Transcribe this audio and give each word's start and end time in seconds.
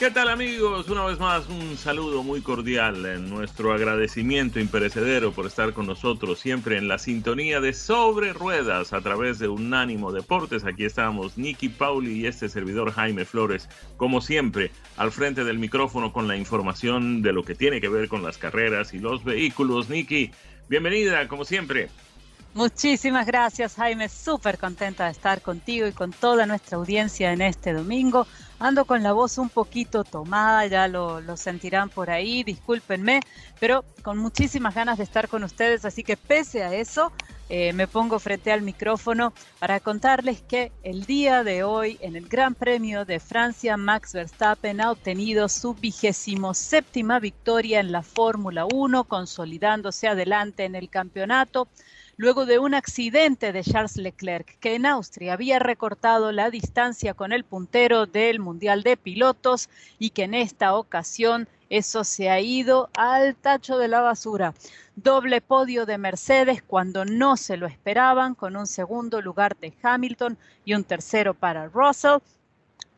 ¿Qué 0.00 0.10
tal 0.10 0.30
amigos? 0.30 0.88
Una 0.88 1.04
vez 1.04 1.18
más 1.18 1.46
un 1.50 1.76
saludo 1.76 2.22
muy 2.22 2.40
cordial, 2.40 3.04
en 3.04 3.28
nuestro 3.28 3.74
agradecimiento 3.74 4.58
imperecedero 4.58 5.32
por 5.32 5.44
estar 5.44 5.74
con 5.74 5.86
nosotros 5.86 6.40
siempre 6.40 6.78
en 6.78 6.88
la 6.88 6.96
sintonía 6.96 7.60
de 7.60 7.74
Sobre 7.74 8.32
Ruedas 8.32 8.94
a 8.94 9.02
través 9.02 9.38
de 9.38 9.48
Unánimo 9.48 10.10
Deportes. 10.10 10.64
Aquí 10.64 10.86
estamos 10.86 11.36
Nicky 11.36 11.68
Pauli 11.68 12.12
y 12.12 12.26
este 12.26 12.48
servidor 12.48 12.92
Jaime 12.92 13.26
Flores, 13.26 13.68
como 13.98 14.22
siempre, 14.22 14.70
al 14.96 15.12
frente 15.12 15.44
del 15.44 15.58
micrófono 15.58 16.14
con 16.14 16.26
la 16.26 16.36
información 16.38 17.20
de 17.20 17.34
lo 17.34 17.44
que 17.44 17.54
tiene 17.54 17.82
que 17.82 17.90
ver 17.90 18.08
con 18.08 18.22
las 18.22 18.38
carreras 18.38 18.94
y 18.94 19.00
los 19.00 19.22
vehículos. 19.22 19.90
Nicky, 19.90 20.30
bienvenida, 20.70 21.28
como 21.28 21.44
siempre. 21.44 21.90
Muchísimas 22.52 23.26
gracias 23.26 23.76
Jaime, 23.76 24.08
súper 24.08 24.58
contenta 24.58 25.04
de 25.04 25.12
estar 25.12 25.40
contigo 25.40 25.86
y 25.86 25.92
con 25.92 26.10
toda 26.10 26.46
nuestra 26.46 26.78
audiencia 26.78 27.32
en 27.32 27.42
este 27.42 27.72
domingo. 27.72 28.26
Ando 28.58 28.84
con 28.86 29.04
la 29.04 29.12
voz 29.12 29.38
un 29.38 29.48
poquito 29.48 30.02
tomada, 30.02 30.66
ya 30.66 30.88
lo, 30.88 31.36
sentirán 31.36 31.90
por 31.90 32.10
ahí, 32.10 32.42
discúlpenme, 32.42 33.20
pero 33.60 33.84
con 34.02 34.18
muchísimas 34.18 34.74
ganas 34.74 34.98
de 34.98 35.04
estar 35.04 35.28
con 35.28 35.44
ustedes, 35.44 35.84
así 35.84 36.02
que 36.02 36.16
pese 36.16 36.64
a 36.64 36.74
eso, 36.74 37.12
eh, 37.48 37.72
me 37.72 37.86
pongo 37.86 38.18
frente 38.18 38.50
al 38.50 38.62
micrófono 38.62 39.32
para 39.60 39.78
contarles 39.78 40.42
que 40.42 40.72
el 40.82 41.06
día 41.06 41.44
de 41.44 41.62
hoy 41.62 41.98
en 42.00 42.16
el 42.16 42.28
Gran 42.28 42.56
Premio 42.56 43.04
de 43.04 43.20
Francia, 43.20 43.76
Max 43.76 44.12
Verstappen 44.12 44.80
ha 44.80 44.90
obtenido 44.90 45.48
su 45.48 45.74
vigésimo 45.74 46.52
séptima 46.54 47.20
victoria 47.20 47.78
en 47.78 47.92
la 47.92 48.02
Fórmula 48.02 48.66
1, 48.66 49.04
consolidándose 49.04 50.08
adelante 50.08 50.64
en 50.64 50.74
el 50.74 50.90
campeonato 50.90 51.68
luego 52.20 52.44
de 52.44 52.58
un 52.58 52.74
accidente 52.74 53.50
de 53.50 53.62
Charles 53.64 53.96
Leclerc, 53.96 54.58
que 54.58 54.74
en 54.74 54.84
Austria 54.84 55.32
había 55.32 55.58
recortado 55.58 56.32
la 56.32 56.50
distancia 56.50 57.14
con 57.14 57.32
el 57.32 57.44
puntero 57.44 58.04
del 58.04 58.40
Mundial 58.40 58.82
de 58.82 58.98
Pilotos 58.98 59.70
y 59.98 60.10
que 60.10 60.24
en 60.24 60.34
esta 60.34 60.74
ocasión 60.74 61.48
eso 61.70 62.04
se 62.04 62.28
ha 62.28 62.38
ido 62.38 62.90
al 62.94 63.36
tacho 63.36 63.78
de 63.78 63.88
la 63.88 64.02
basura. 64.02 64.52
Doble 64.96 65.40
podio 65.40 65.86
de 65.86 65.96
Mercedes 65.96 66.62
cuando 66.62 67.06
no 67.06 67.38
se 67.38 67.56
lo 67.56 67.66
esperaban, 67.66 68.34
con 68.34 68.54
un 68.54 68.66
segundo 68.66 69.22
lugar 69.22 69.56
de 69.56 69.72
Hamilton 69.82 70.36
y 70.66 70.74
un 70.74 70.84
tercero 70.84 71.32
para 71.32 71.68
Russell. 71.68 72.18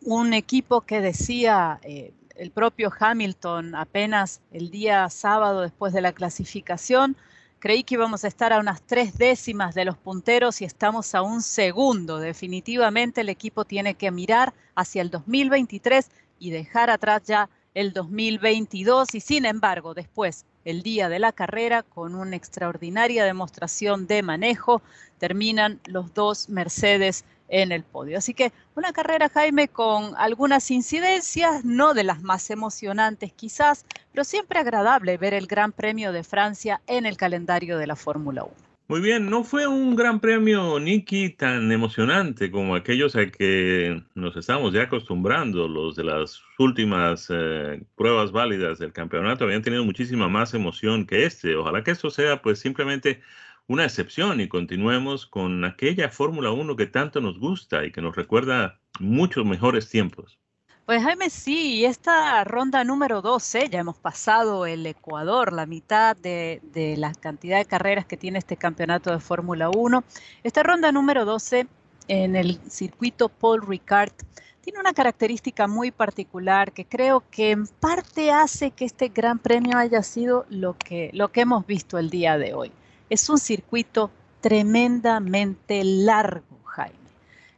Un 0.01 0.35
equipo 0.35 0.81
que 0.81 1.01
decía 1.01 1.79
eh, 1.85 2.13
el 2.35 2.51
propio 2.51 2.93
Hamilton 2.99 3.77
apenas 3.77 4.41
el 4.51 4.73
día 4.73 5.09
sábado 5.11 5.61
después 5.61 5.93
de 5.93 6.01
la 6.01 6.11
clasificación, 6.11 7.17
Creí 7.63 7.85
que 7.85 7.95
íbamos 7.95 8.25
a 8.25 8.27
estar 8.27 8.53
a 8.53 8.59
unas 8.59 8.83
tres 8.83 9.17
décimas 9.17 9.73
de 9.73 9.85
los 9.85 9.97
punteros 9.97 10.61
y 10.61 10.65
estamos 10.65 11.15
a 11.15 11.23
un 11.23 11.43
segundo. 11.43 12.19
Definitivamente 12.19 13.21
el 13.21 13.29
equipo 13.29 13.65
tiene 13.65 13.95
que 13.95 14.11
mirar 14.11 14.53
hacia 14.75 15.01
el 15.01 15.11
2023 15.11 16.11
y 16.41 16.51
dejar 16.51 16.91
atrás 16.91 17.23
ya 17.25 17.49
el 17.75 17.93
2022 17.93 19.15
y 19.15 19.21
sin 19.21 19.45
embargo 19.45 19.95
después 19.95 20.45
el 20.65 20.83
día 20.83 21.09
de 21.09 21.21
la 21.21 21.31
carrera 21.31 21.85
con 21.85 22.17
una 22.17 22.35
extraordinaria 22.35 23.25
demostración 23.25 24.09
de 24.09 24.25
manejo 24.25 24.83
terminan 25.19 25.79
los 25.85 26.13
dos 26.15 26.49
Mercedes 26.49 27.25
en 27.53 27.71
el 27.71 27.85
podio. 27.85 28.19
Así 28.19 28.35
que 28.35 28.51
una 28.75 28.93
carrera, 28.93 29.29
Jaime, 29.29 29.69
con 29.69 30.15
algunas 30.17 30.71
incidencias, 30.71 31.65
no 31.65 31.95
de 31.95 32.03
las 32.03 32.23
más 32.23 32.51
emocionantes 32.51 33.33
quizás, 33.33 33.85
pero 34.11 34.25
siempre 34.25 34.59
agradable 34.59 35.19
ver 35.19 35.35
el 35.35 35.47
Gran 35.47 35.71
Premio 35.71 36.13
de 36.13 36.25
Francia 36.25 36.81
en 36.87 37.07
el 37.07 37.17
calendario 37.17 37.79
de 37.79 37.87
la 37.87 37.95
Fórmula 37.95 38.43
1. 38.45 38.53
Muy 38.89 39.01
bien, 39.01 39.31
no 39.31 39.45
fue 39.45 39.67
un 39.67 39.97
gran 39.97 40.21
premio, 40.21 40.79
Nicky, 40.79 41.31
tan 41.31 41.71
emocionante 41.73 42.51
como 42.51 42.75
aquellos 42.75 43.17
a 43.17 43.27
que 43.27 44.03
nos 44.15 44.37
estamos 44.37 44.75
ya 44.75 44.83
acostumbrando. 44.83 45.69
Los 45.69 45.97
de 45.97 46.05
las 46.05 46.43
últimas 46.59 47.29
eh, 47.31 47.83
pruebas 47.97 48.33
válidas 48.33 48.79
del 48.79 48.93
campeonato 48.93 49.45
habían 49.45 49.63
tenido 49.63 49.85
muchísima 49.85 50.29
más 50.29 50.53
emoción 50.53 51.07
que 51.07 51.25
este. 51.25 51.57
Ojalá 51.57 51.83
que 51.83 51.93
esto 51.93 52.11
sea 52.11 52.43
pues 52.43 52.59
simplemente 52.59 53.23
una 53.67 53.85
excepción 53.85 54.41
y 54.41 54.49
continuemos 54.49 55.27
con 55.27 55.65
aquella 55.65 56.09
Fórmula 56.09 56.51
1 56.51 56.77
que 56.77 56.87
tanto 56.87 57.21
nos 57.21 57.39
gusta 57.39 57.85
y 57.85 57.93
que 57.93 58.03
nos 58.03 58.17
recuerda 58.17 58.81
muchos 59.01 59.45
mejores 59.45 59.89
tiempos. 59.89 60.39
Pues 60.85 61.03
Jaime, 61.03 61.31
sí, 61.31 61.85
esta 61.85 62.43
ronda 62.43 62.83
número 62.83 63.23
12, 63.23 63.69
ya 63.71 63.79
hemos 63.79 63.99
pasado 63.99 64.67
el 64.67 64.85
Ecuador, 64.85 65.53
la 65.53 65.65
mitad 65.65 66.17
de, 66.17 66.61
de 66.73 66.97
la 66.97 67.13
cantidad 67.15 67.59
de 67.59 67.65
carreras 67.65 68.05
que 68.05 68.17
tiene 68.17 68.41
este 68.41 68.57
campeonato 68.57 69.13
de 69.13 69.21
Fórmula 69.21 69.71
1. 69.71 70.03
Esta 70.43 70.65
ronda 70.65 70.91
número 70.91 71.25
12 71.25 71.69
en 72.09 72.35
el 72.35 72.59
circuito 72.69 73.29
Paul 73.29 73.63
Ricard 73.67 74.13
tiene 74.61 74.81
una 74.81 74.93
característica 74.93 75.67
muy 75.67 75.91
particular 75.91 76.73
que 76.73 76.85
creo 76.85 77.23
que 77.31 77.51
en 77.51 77.67
parte 77.67 78.31
hace 78.31 78.71
que 78.71 78.85
este 78.85 79.09
gran 79.09 79.39
premio 79.39 79.77
haya 79.77 80.03
sido 80.03 80.47
lo 80.49 80.77
que, 80.77 81.11
lo 81.13 81.31
que 81.31 81.43
hemos 81.43 81.67
visto 81.67 81.99
el 81.99 82.11
día 82.11 82.39
de 82.39 82.55
hoy. 82.55 82.73
Es 83.13 83.29
un 83.29 83.37
circuito 83.37 84.11
tremendamente 84.41 85.85
largo, 85.85 86.57
Jaime. 86.65 86.97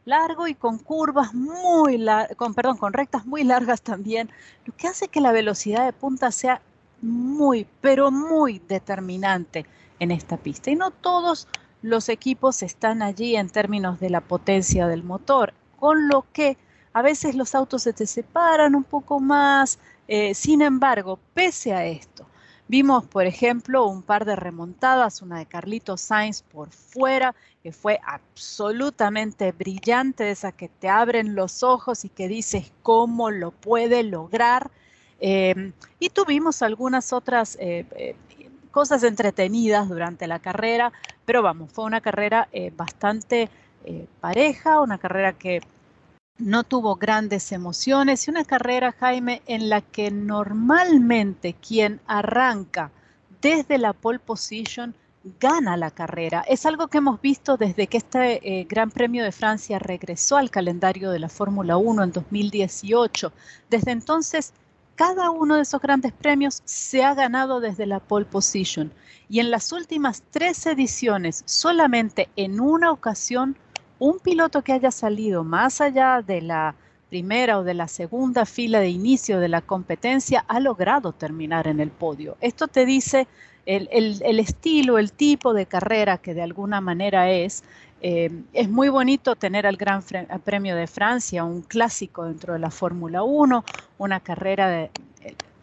Largo 0.03 0.49
y 0.49 0.53
con 0.53 0.79
curvas 0.79 1.33
muy 1.33 2.05
con 2.35 2.53
perdón, 2.53 2.75
con 2.75 2.91
rectas 2.91 3.25
muy 3.25 3.45
largas 3.45 3.81
también, 3.81 4.29
lo 4.65 4.75
que 4.75 4.89
hace 4.89 5.07
que 5.07 5.21
la 5.21 5.31
velocidad 5.31 5.85
de 5.85 5.93
punta 5.93 6.29
sea 6.31 6.61
muy, 7.01 7.65
pero 7.79 8.11
muy 8.11 8.59
determinante 8.67 9.65
en 10.01 10.11
esta 10.11 10.35
pista. 10.35 10.71
Y 10.71 10.75
no 10.75 10.91
todos 10.91 11.47
los 11.81 12.09
equipos 12.09 12.61
están 12.61 13.01
allí 13.01 13.37
en 13.37 13.49
términos 13.49 14.01
de 14.01 14.09
la 14.09 14.19
potencia 14.19 14.87
del 14.87 15.03
motor, 15.05 15.53
con 15.79 16.09
lo 16.09 16.25
que 16.33 16.57
a 16.91 17.01
veces 17.01 17.33
los 17.33 17.55
autos 17.55 17.83
se 17.83 17.93
te 17.93 18.07
separan 18.07 18.75
un 18.75 18.83
poco 18.83 19.21
más. 19.21 19.79
Eh, 20.09 20.33
sin 20.33 20.61
embargo, 20.61 21.17
pese 21.33 21.73
a 21.73 21.85
esto, 21.85 22.27
Vimos, 22.67 23.05
por 23.05 23.27
ejemplo, 23.27 23.85
un 23.85 24.01
par 24.01 24.25
de 24.25 24.35
remontadas, 24.35 25.21
una 25.21 25.37
de 25.37 25.45
Carlitos 25.45 26.01
Sainz 26.01 26.41
por 26.41 26.71
fuera, 26.71 27.35
que 27.61 27.71
fue 27.71 27.99
absolutamente 28.03 29.51
brillante, 29.51 30.31
esa 30.31 30.51
que 30.51 30.67
te 30.67 30.89
abren 30.89 31.35
los 31.35 31.61
ojos 31.61 32.05
y 32.05 32.09
que 32.09 32.27
dices 32.27 32.71
cómo 32.81 33.29
lo 33.29 33.51
puede 33.51 34.01
lograr. 34.01 34.71
Em, 35.19 35.73
y 35.99 36.09
tuvimos 36.09 36.63
algunas 36.63 37.13
otras 37.13 37.55
eh, 37.61 37.85
eh, 37.97 38.15
cosas 38.71 39.03
entretenidas 39.03 39.87
durante 39.87 40.27
la 40.27 40.39
carrera, 40.39 40.91
pero 41.23 41.43
vamos, 41.43 41.71
fue 41.71 41.85
una 41.85 42.01
carrera 42.01 42.49
eh, 42.51 42.71
bastante 42.75 43.49
pareja, 44.19 44.81
una 44.81 44.97
carrera 44.97 45.33
que 45.33 45.61
no 46.37 46.63
tuvo 46.63 46.95
grandes 46.95 47.51
emociones 47.51 48.27
y 48.27 48.31
una 48.31 48.43
carrera, 48.43 48.91
Jaime, 48.99 49.41
en 49.45 49.69
la 49.69 49.81
que 49.81 50.11
normalmente 50.11 51.53
quien 51.53 52.01
arranca 52.07 52.91
desde 53.41 53.77
la 53.77 53.93
pole 53.93 54.19
position 54.19 54.95
gana 55.39 55.75
la 55.77 55.91
carrera. 55.91 56.43
Es 56.47 56.65
algo 56.65 56.87
que 56.87 56.99
hemos 56.99 57.21
visto 57.21 57.57
desde 57.57 57.87
que 57.87 57.97
este 57.97 58.59
eh, 58.59 58.65
Gran 58.65 58.91
Premio 58.91 59.23
de 59.23 59.31
Francia 59.31 59.79
regresó 59.79 60.37
al 60.37 60.51
calendario 60.51 61.09
de 61.09 61.19
la 61.19 61.29
Fórmula 61.29 61.77
1 61.77 62.03
en 62.03 62.11
2018. 62.11 63.31
Desde 63.69 63.91
entonces, 63.91 64.53
cada 64.95 65.31
uno 65.31 65.55
de 65.55 65.63
esos 65.63 65.81
grandes 65.81 66.13
premios 66.13 66.61
se 66.65 67.03
ha 67.03 67.13
ganado 67.15 67.59
desde 67.59 67.85
la 67.85 67.99
pole 67.99 68.25
position. 68.25 68.93
Y 69.27 69.39
en 69.39 69.49
las 69.49 69.71
últimas 69.71 70.21
tres 70.29 70.65
ediciones, 70.67 71.43
solamente 71.45 72.29
en 72.35 72.59
una 72.59 72.91
ocasión 72.91 73.57
un 73.99 74.19
piloto 74.19 74.61
que 74.61 74.73
haya 74.73 74.91
salido 74.91 75.43
más 75.43 75.81
allá 75.81 76.21
de 76.21 76.41
la, 76.41 76.75
primera 77.09 77.59
o 77.59 77.63
de 77.63 77.73
la 77.73 77.87
segunda 77.87 78.45
fila 78.45 78.79
de 78.79 78.89
inicio 78.89 79.39
de 79.39 79.47
la 79.47 79.61
competencia 79.61 80.43
ha 80.47 80.59
logrado 80.59 81.13
terminar 81.13 81.67
en 81.67 81.79
el 81.79 81.89
podio. 81.89 82.35
Esto 82.41 82.67
te 82.67 82.85
dice 82.85 83.27
el, 83.65 83.87
estilo, 84.39 84.97
el 84.97 85.11
tipo 85.11 85.53
de 85.53 85.65
carrera 85.65 86.17
que 86.17 86.33
de 86.33 86.41
alguna 86.41 86.81
manera 86.81 87.31
es. 87.31 87.63
Eh, 88.01 88.29
es 88.53 88.69
muy 88.69 88.89
bonito 88.89 89.35
tener 89.35 89.65
al 89.65 89.77
Gran 89.77 90.03
Premio 90.43 90.75
de 90.75 90.87
Francia, 90.87 91.43
un 91.43 91.61
clásico 91.61 92.25
dentro 92.25 92.53
de 92.53 92.59
la 92.59 92.69
Fórmula 92.69 93.23
1, 93.23 93.63
una 93.97 94.19
carrera 94.19 94.83
eh, 94.83 94.91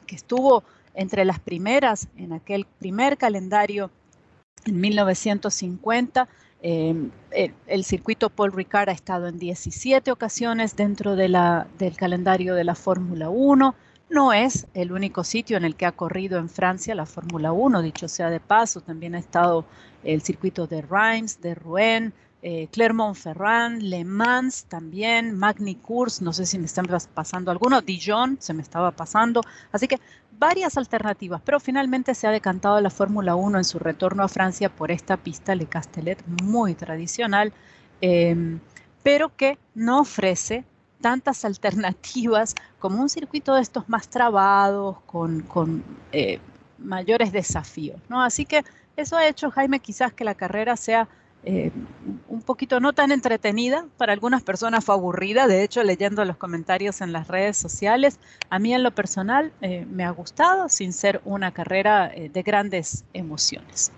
que 0.07 0.17
estuvo 0.17 0.65
entre 0.95 1.25
las 1.25 1.39
primeras 1.39 2.09
en 2.17 2.33
aquel 2.33 2.67
primer 2.79 3.19
calendario 3.19 3.91
en 4.65 4.81
1950 4.81 6.29
Em, 6.65 7.11
el, 7.33 7.85
circuito 7.85 8.31
Paul 8.31 8.53
Ricard 8.53 8.89
ha 8.89 8.93
estado 8.93 9.27
en 9.27 9.37
17 9.39 10.13
ocasiones 10.13 10.77
dentro 10.77 11.17
del 11.17 11.37
calendario 11.97 12.55
de 12.55 12.63
la 12.63 12.77
Fórmula 12.77 13.31
1. 13.31 13.75
No 14.11 14.33
es 14.33 14.67
el 14.75 14.93
único 14.93 15.25
sitio 15.25 15.57
en 15.57 15.65
el 15.65 15.75
que 15.75 15.87
ha 15.87 15.93
corrido 15.93 16.39
en 16.39 16.49
Francia 16.49 16.95
la 16.95 17.07
Fórmula 17.07 17.53
1, 17.53 17.83
dicho 17.83 18.07
sea 18.07 18.31
de 18.31 18.39
paso. 18.39 18.81
También 18.81 19.17
ha 19.17 19.19
estado 19.19 19.65
el 20.05 20.23
circuito 20.23 20.69
de 20.69 20.83
Reims, 20.83 21.41
de 21.41 21.55
Rouen, 21.57 22.13
eh, 22.43 22.69
Clermont-Ferrand, 22.73 23.83
Le 23.83 24.05
Mans 24.05 24.65
también, 24.65 25.37
Magny 25.37 25.77
Cours, 25.77 26.21
no 26.23 26.33
sé 26.33 26.45
si 26.45 26.59
me 26.59 26.67
están 26.67 26.87
pasando 27.15 27.51
alguno, 27.53 27.81
Dijon 27.81 28.37
se 28.41 28.53
me 28.53 28.63
estaba 28.63 28.91
pasando. 28.91 29.43
Así 29.71 29.89
que 29.89 29.99
varias 30.43 30.77
alternativas, 30.77 31.41
pero 31.45 31.61
finalmente 31.61 32.17
se 32.17 32.27
ha 32.27 32.33
decantado 32.33 32.81
la 32.81 32.91
Fórmula 32.91 33.37
1 33.37 33.59
en 33.59 33.65
su 33.65 33.79
retorno 33.79 34.25
a 34.25 34.29
Francia 34.29 34.69
por 34.69 34.91
esta 34.91 35.17
pista 35.17 35.55
Le 35.55 35.67
Castellet 35.67 36.19
muy 36.43 36.75
tradicional, 36.75 37.53
em, 38.01 38.59
pero 39.05 39.31
que 39.37 39.57
no 39.77 40.01
ofrece 40.01 40.65
tantas 41.01 41.45
alternativas 41.51 42.57
como 42.81 43.01
un 43.01 43.09
circuito 43.09 43.55
de 43.55 43.63
estos 43.63 43.89
más 43.89 44.09
trabados, 44.09 44.97
con, 45.07 45.85
eh, 46.11 46.41
mayores 46.77 47.31
desafíos. 47.31 48.01
¿no? 48.09 48.21
Así 48.21 48.45
que 48.45 48.65
eso 48.97 49.17
ha 49.17 49.29
hecho, 49.29 49.49
Jaime, 49.53 49.79
quizás 49.79 50.13
que 50.13 50.25
la 50.25 50.35
carrera 50.35 50.77
sea 50.77 51.07
eh, 51.45 51.73
un 52.29 52.43
poquito 52.43 52.79
no 52.79 52.93
tan 52.93 53.11
entretenida, 53.11 53.87
para 53.97 54.13
algunas 54.13 54.43
personas 54.43 54.85
fue 54.85 54.95
aburrida, 54.95 55.49
de 55.49 55.65
hecho 55.65 55.83
leyendo 55.83 56.25
los 56.25 56.37
comentarios 56.37 57.01
en 57.01 57.13
las 57.13 57.27
redes 57.27 57.57
sociales, 57.57 58.21
a 58.49 58.61
mí 58.61 58.73
en 58.73 58.85
lo 58.85 58.93
personal 58.93 59.53
eh, 59.61 59.85
me 59.91 60.05
ha 60.05 60.11
gustado 60.11 60.69
sin 60.69 60.93
ser 60.93 61.21
una 61.25 61.51
carrera 61.53 62.13
eh, 62.15 62.31
de 62.33 62.43
grandes 62.43 63.05
emociones. 63.13 63.91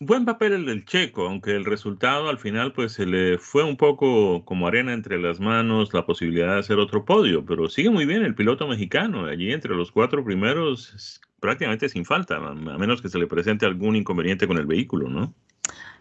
Buen 0.00 0.24
papel 0.24 0.52
el 0.52 0.66
del 0.66 0.84
checo, 0.84 1.26
aunque 1.26 1.50
el 1.52 1.64
resultado 1.64 2.28
al 2.28 2.38
final 2.38 2.72
pues 2.72 2.92
se 2.92 3.06
le 3.06 3.38
fue 3.38 3.64
un 3.64 3.76
poco 3.76 4.44
como 4.44 4.66
arena 4.66 4.92
entre 4.92 5.18
las 5.18 5.40
manos 5.40 5.92
la 5.94 6.06
posibilidad 6.06 6.54
de 6.54 6.60
hacer 6.60 6.78
otro 6.78 7.04
podio, 7.04 7.44
pero 7.44 7.68
sigue 7.68 7.90
muy 7.90 8.04
bien 8.04 8.22
el 8.22 8.34
piloto 8.34 8.66
mexicano, 8.66 9.26
allí 9.26 9.52
entre 9.52 9.74
los 9.74 9.92
cuatro 9.92 10.24
primeros 10.24 11.20
prácticamente 11.38 11.88
sin 11.88 12.04
falta, 12.04 12.36
a 12.36 12.54
menos 12.54 13.00
que 13.00 13.08
se 13.08 13.18
le 13.18 13.26
presente 13.26 13.64
algún 13.64 13.96
inconveniente 13.96 14.46
con 14.46 14.58
el 14.58 14.66
vehículo, 14.66 15.08
¿no? 15.08 15.34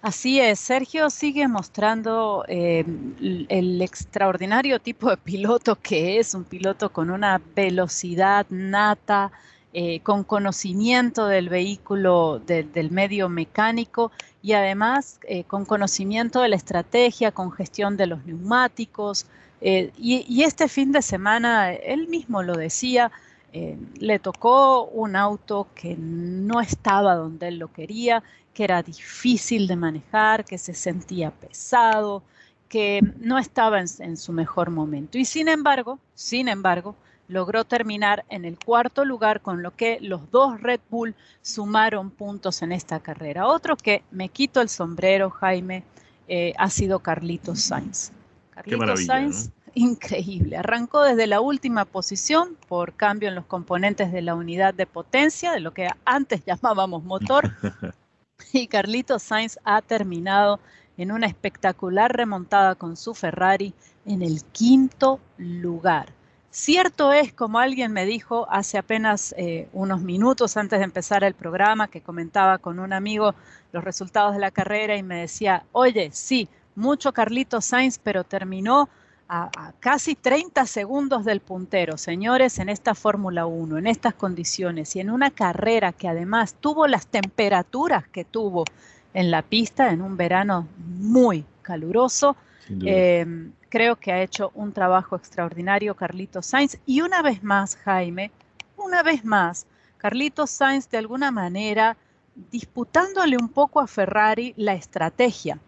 Así 0.02 0.40
es, 0.40 0.60
Sergio 0.60 1.10
sigue 1.10 1.50
mostrando 1.50 2.46
eh, 2.48 2.86
el 3.50 3.82
extraordinario 3.82 4.80
tipo 4.80 5.10
de 5.10 5.18
piloto 5.18 5.76
que 5.76 6.20
es, 6.20 6.34
un 6.34 6.46
piloto 6.46 6.90
con 6.90 7.10
una 7.12 7.42
velocidad 7.54 8.46
nata, 8.50 9.34
eh, 9.74 10.00
con 10.00 10.24
conocimiento 10.24 11.28
del 11.28 11.50
vehículo, 11.50 12.40
del 12.40 12.92
medio 12.92 13.28
mecánico 13.28 14.14
y 14.42 14.54
además 14.54 15.20
eh, 15.28 15.44
con 15.44 15.66
conocimiento 15.66 16.42
de 16.42 16.48
la 16.48 16.56
estrategia, 16.56 17.34
con 17.34 17.52
gestión 17.52 17.98
de 17.98 18.08
los 18.08 18.26
neumáticos. 18.26 19.26
y, 19.62 20.44
este 20.44 20.70
fin 20.70 20.94
de 20.94 21.02
semana, 21.02 21.74
él 21.74 22.08
mismo 22.08 22.42
lo 22.42 22.56
decía, 22.56 23.12
le 23.52 24.20
tocó 24.20 24.86
un 24.86 25.16
auto 25.16 25.68
que 25.74 25.96
no 25.98 26.62
estaba 26.62 27.16
donde 27.16 27.48
él 27.48 27.58
lo 27.58 27.72
quería 27.72 28.24
que 28.60 28.66
era 28.66 28.84
difícil 28.84 29.68
de 29.68 29.78
manejar, 29.78 30.44
que 30.44 30.58
se 30.58 30.74
sentía 30.74 31.32
pesado, 31.32 32.24
que 32.68 33.00
no 33.20 33.38
estaba 33.38 33.80
en, 33.80 34.18
su 34.18 34.34
mejor 34.34 34.70
momento. 34.70 35.18
Y 35.18 35.24
sin 35.24 35.48
embargo, 35.48 35.98
sin 36.14 36.50
embargo, 36.50 36.94
logró 37.30 37.64
terminar 37.64 38.26
en 38.28 38.44
el 38.44 38.58
cuarto 38.60 39.06
lugar, 39.06 39.40
con 39.40 39.64
lo 39.64 39.76
que 39.78 40.00
los 40.02 40.30
dos 40.30 40.60
Red 40.62 40.82
Bull 40.90 41.16
sumaron 41.42 42.12
puntos 42.12 42.62
en 42.62 42.74
esta 42.74 43.00
carrera. 43.00 43.48
Otro 43.48 43.78
que 43.78 44.04
me 44.12 44.28
quito 44.28 44.60
el 44.60 44.68
sombrero, 44.68 45.30
Jaime, 45.30 45.86
eh, 46.28 46.54
ha 46.58 46.70
sido 46.70 47.00
Carlitos 47.00 47.62
Sainz. 47.62 48.12
Carlitos 48.52 49.06
Sainz, 49.06 49.52
increíble. 49.76 50.58
Arrancó 50.58 51.04
desde 51.04 51.28
la 51.28 51.42
última 51.42 51.86
posición 51.86 52.58
por 52.68 52.94
cambio 52.94 53.30
en 53.30 53.36
los 53.36 53.46
componentes 53.46 54.12
de 54.12 54.22
la 54.22 54.36
unidad 54.36 54.74
de 54.74 54.86
potencia, 54.86 55.52
de 55.52 55.60
lo 55.60 55.74
que 55.74 55.88
antes 56.06 56.44
llamábamos 56.46 57.04
motor. 57.04 57.52
y 58.54 58.68
Carlitos 58.68 59.24
Sainz 59.24 59.58
ha 59.64 59.82
terminado 59.82 60.60
en 60.98 61.12
una 61.12 61.28
espectacular 61.28 62.16
remontada 62.16 62.76
con 62.76 62.98
su 62.98 63.14
Ferrari 63.14 63.74
en 64.06 64.22
el 64.22 64.44
quinto 64.44 65.20
lugar. 65.38 66.14
Cierto 66.52 67.14
es, 67.14 67.32
como 67.32 67.60
alguien 67.60 67.92
me 67.92 68.06
dijo 68.06 68.48
hace 68.50 68.78
apenas 68.80 69.36
eh, 69.38 69.70
unos 69.72 70.02
minutos 70.02 70.58
antes 70.58 70.80
de 70.80 70.86
empezar 70.86 71.24
el 71.24 71.36
programa, 71.36 71.88
que 71.88 72.02
comentaba 72.02 72.58
con 72.58 72.80
un 72.80 72.92
amigo 72.92 73.36
los 73.72 73.84
resultados 73.84 74.34
de 74.34 74.40
la 74.40 74.52
carrera 74.52 74.98
y 74.98 75.04
me 75.04 75.22
decía, 75.22 75.64
oye, 75.72 76.10
sí, 76.12 76.50
mucho 76.76 77.14
Carlitos 77.14 77.66
Sainz, 77.66 78.00
pero 78.00 78.24
terminó 78.24 78.90
a, 79.30 79.74
casi 79.80 80.16
30 80.16 80.66
segundos 80.66 81.24
del 81.24 81.40
puntero, 81.40 81.98
señores, 81.98 82.58
en 82.58 82.68
esta 82.68 82.96
Fórmula 82.96 83.46
1, 83.46 83.78
en 83.78 83.88
estas 83.88 84.16
condiciones 84.16 84.96
y 84.96 85.00
en 85.00 85.12
una 85.12 85.30
carrera 85.30 85.94
que 85.94 86.08
además 86.08 86.56
tuvo 86.60 86.88
las 86.88 87.06
temperaturas 87.06 88.08
que 88.08 88.26
tuvo 88.26 88.66
en 89.14 89.30
la 89.30 89.44
pista 89.44 89.92
en 89.92 90.02
un 90.02 90.18
verano 90.18 90.68
muy 90.78 91.46
caluroso. 91.62 92.36
Em, 92.70 93.52
creo 93.70 93.96
que 93.96 94.12
ha 94.12 94.22
hecho 94.22 94.52
un 94.54 94.74
trabajo 94.74 95.16
extraordinario 95.16 95.96
Carlitos 95.96 96.48
Sainz 96.48 96.78
y 96.86 97.02
una 97.02 97.22
vez 97.22 97.44
más, 97.44 97.76
Jaime, 97.78 98.32
una 98.78 99.04
vez 99.04 99.26
más, 99.26 99.66
Carlitos 99.98 100.50
Sainz 100.52 100.90
de 100.90 100.98
alguna 100.98 101.32
manera 101.32 101.98
disputándole 102.52 103.38
un 103.38 103.50
poco 103.50 103.80
a 103.80 103.88
Ferrari 103.88 104.54
la 104.56 104.74
estrategia 104.74 105.60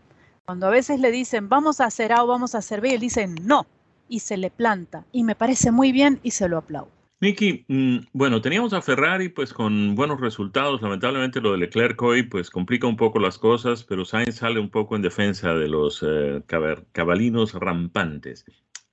cuando 0.45 0.67
a 0.67 0.69
veces 0.69 0.99
le 0.99 1.11
dicen, 1.11 1.49
vamos 1.49 1.79
a 1.79 1.85
hacer 1.85 2.11
A 2.13 2.23
o 2.23 2.27
vamos 2.27 2.55
a 2.55 2.59
hacer 2.59 2.81
B, 2.81 2.93
él 2.93 2.99
dice 2.99 3.27
no, 3.27 3.65
y 4.09 4.19
se 4.19 4.37
le 4.37 4.49
planta. 4.49 5.05
Y 5.11 5.23
me 5.23 5.35
parece 5.35 5.71
muy 5.71 5.91
bien 5.91 6.19
y 6.23 6.31
se 6.31 6.49
lo 6.49 6.57
aplaudo. 6.57 6.91
Nicky, 7.21 7.65
mm, 7.67 7.97
bueno, 8.13 8.41
teníamos 8.41 8.73
a 8.73 8.81
Ferrari 8.81 9.29
pues 9.29 9.53
con 9.53 9.93
buenos 9.93 10.19
resultados. 10.19 10.81
Lamentablemente 10.81 11.39
lo 11.39 11.51
de 11.51 11.59
Leclerc 11.59 12.01
hoy 12.01 12.23
pues 12.23 12.49
complica 12.49 12.87
un 12.87 12.97
poco 12.97 13.19
las 13.19 13.37
cosas, 13.37 13.83
pero 13.83 14.05
Sainz 14.05 14.37
sale 14.37 14.59
un 14.59 14.71
poco 14.71 14.95
en 14.95 15.03
defensa 15.03 15.53
de 15.53 15.67
los 15.67 16.03
eh, 16.05 16.41
cabalinos 16.91 17.53
rampantes. 17.53 18.43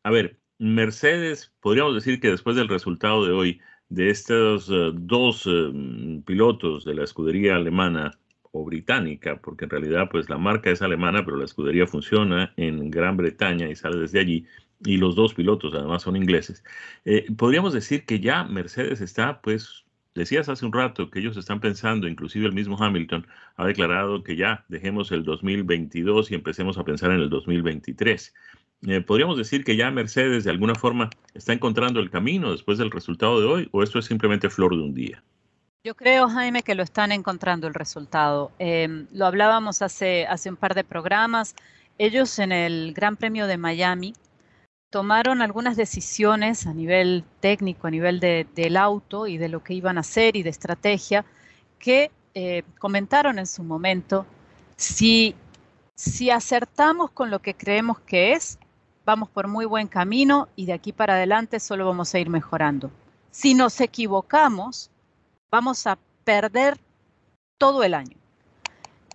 A 0.02 0.10
ver, 0.10 0.38
Mercedes, 0.58 1.54
podríamos 1.60 1.94
decir 1.94 2.20
que 2.20 2.30
después 2.30 2.54
del 2.54 2.68
resultado 2.68 3.24
de 3.24 3.32
hoy, 3.32 3.60
de 3.88 4.10
estos 4.10 4.68
eh, 4.68 4.90
dos 4.92 5.46
eh, 5.46 6.20
pilotos 6.26 6.84
de 6.84 6.94
la 6.94 7.04
escudería 7.04 7.56
alemana, 7.56 8.18
o 8.52 8.64
británica, 8.64 9.40
porque 9.40 9.64
en 9.64 9.70
realidad 9.70 10.08
pues 10.10 10.28
la 10.28 10.38
marca 10.38 10.70
es 10.70 10.82
alemana, 10.82 11.24
pero 11.24 11.36
la 11.36 11.44
escudería 11.44 11.86
funciona 11.86 12.52
en 12.56 12.90
Gran 12.90 13.16
Bretaña 13.16 13.68
y 13.68 13.76
sale 13.76 13.98
desde 13.98 14.20
allí, 14.20 14.46
y 14.84 14.96
los 14.96 15.16
dos 15.16 15.34
pilotos 15.34 15.74
además 15.74 16.02
son 16.02 16.16
ingleses. 16.16 16.64
Eh, 17.04 17.26
podríamos 17.36 17.72
decir 17.72 18.04
que 18.04 18.20
ya 18.20 18.44
Mercedes 18.44 19.00
está 19.00 19.40
pues 19.40 19.84
Decías 20.18 20.48
hace 20.48 20.66
un 20.66 20.72
rato 20.72 21.10
que 21.10 21.20
ellos 21.20 21.36
están 21.36 21.60
pensando, 21.60 22.08
inclusive 22.08 22.46
el 22.46 22.52
mismo 22.52 22.76
Hamilton 22.76 23.24
ha 23.54 23.66
declarado 23.66 24.24
que 24.24 24.34
ya 24.34 24.64
dejemos 24.68 25.12
el 25.12 25.22
2022 25.22 26.32
y 26.32 26.34
empecemos 26.34 26.76
a 26.76 26.82
pensar 26.82 27.12
en 27.12 27.20
el 27.20 27.30
2023. 27.30 28.34
Eh, 28.88 29.00
¿Podríamos 29.00 29.38
decir 29.38 29.62
que 29.62 29.76
ya 29.76 29.92
Mercedes 29.92 30.42
de 30.42 30.50
alguna 30.50 30.74
forma 30.74 31.08
está 31.34 31.52
encontrando 31.52 32.00
el 32.00 32.10
camino 32.10 32.50
después 32.50 32.78
del 32.78 32.90
resultado 32.90 33.40
de 33.40 33.46
hoy 33.46 33.68
o 33.70 33.84
esto 33.84 34.00
es 34.00 34.06
simplemente 34.06 34.50
flor 34.50 34.76
de 34.76 34.82
un 34.82 34.92
día? 34.92 35.22
Yo 35.84 35.94
creo, 35.94 36.28
Jaime, 36.28 36.62
que 36.62 36.74
lo 36.74 36.82
están 36.82 37.12
encontrando 37.12 37.68
el 37.68 37.74
resultado. 37.74 38.50
Em, 38.58 39.06
lo 39.12 39.26
hablábamos 39.26 39.80
hace, 39.80 40.26
hace 40.26 40.50
un 40.50 40.56
par 40.56 40.74
de 40.74 40.82
programas. 40.82 41.54
Ellos 41.98 42.38
en 42.40 42.50
el 42.50 42.92
Gran 42.94 43.16
Premio 43.16 43.46
de 43.46 43.58
Miami 43.58 44.14
tomaron 44.90 45.40
algunas 45.40 45.76
decisiones 45.76 46.66
a 46.66 46.74
nivel 46.74 47.24
técnico, 47.40 47.86
a 47.86 47.90
nivel 47.90 48.18
del 48.20 48.76
auto 48.76 49.26
y 49.28 49.38
de 49.38 49.48
lo 49.48 49.62
que 49.62 49.74
iban 49.74 49.98
a 49.98 50.00
hacer 50.00 50.36
y 50.36 50.42
de 50.42 50.50
estrategia, 50.50 51.24
que 51.78 52.10
eh, 52.34 52.64
comentaron 52.78 53.38
en 53.38 53.46
su 53.46 53.62
momento, 53.62 54.26
si, 54.76 55.36
si 55.94 56.30
acertamos 56.30 57.10
con 57.12 57.30
lo 57.30 57.40
que 57.40 57.54
creemos 57.54 58.00
que 58.00 58.32
es, 58.32 58.58
vamos 59.04 59.28
por 59.28 59.46
muy 59.46 59.64
buen 59.64 59.86
camino 59.86 60.48
y 60.56 60.66
de 60.66 60.72
aquí 60.72 60.92
para 60.92 61.14
adelante 61.14 61.60
solo 61.60 61.86
vamos 61.86 62.14
a 62.14 62.18
ir 62.18 62.30
mejorando. 62.30 62.90
Si 63.30 63.54
nos 63.54 63.80
equivocamos, 63.80 64.90
vamos 65.50 65.86
a 65.86 65.98
perder 66.24 66.78
todo 67.58 67.82
el 67.82 67.94
año. 67.94 68.16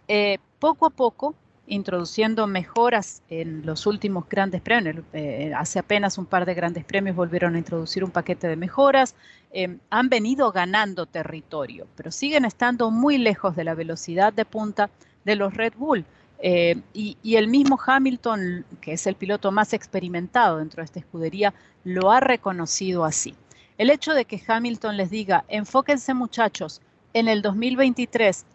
Eh, 0.07 0.37
poco 0.59 0.85
a 0.85 0.89
poco 0.89 1.35
introduciendo 1.65 2.45
mejoras 2.45 3.21
en 3.29 3.65
los 3.65 3.85
últimos 3.87 4.27
grandes 4.27 4.61
premios. 4.61 4.97
Eh, 5.13 5.53
hace 5.55 5.79
apenas 5.79 6.17
un 6.17 6.25
par 6.25 6.45
de 6.45 6.53
grandes 6.53 6.83
premios 6.83 7.15
volvieron 7.15 7.55
a 7.55 7.57
introducir 7.57 8.03
un 8.03 8.11
paquete 8.11 8.47
de 8.47 8.57
mejoras. 8.57 9.15
Eh, 9.51 9.77
han 9.89 10.09
venido 10.09 10.51
ganando 10.51 11.05
territorio, 11.05 11.87
pero 11.95 12.11
siguen 12.11 12.43
estando 12.43 12.91
muy 12.91 13.17
lejos 13.17 13.55
de 13.55 13.63
la 13.63 13.75
velocidad 13.75 14.33
de 14.33 14.43
punta 14.43 14.89
de 15.23 15.35
los 15.35 15.53
Red 15.53 15.73
Bull. 15.77 16.05
Y, 16.93 17.35
el 17.37 17.47
mismo 17.47 17.79
Hamilton, 17.85 18.65
que 18.81 18.91
es 18.91 19.07
el 19.07 19.15
piloto 19.15 19.53
más 19.53 19.71
experimentado 19.71 20.57
dentro 20.57 20.81
de 20.81 20.85
esta 20.85 20.99
escudería, 20.99 21.53
lo 21.85 22.11
ha 22.11 22.19
reconocido 22.19 23.05
así. 23.05 23.33
El 23.77 23.89
hecho 23.89 24.13
de 24.13 24.25
que 24.25 24.41
Hamilton 24.45 24.97
les 24.97 25.09
diga, 25.09 25.45
enfóquense 25.47 26.13
muchachos, 26.13 26.81
en 27.13 27.27
el 27.27 27.41
2023 27.41 28.45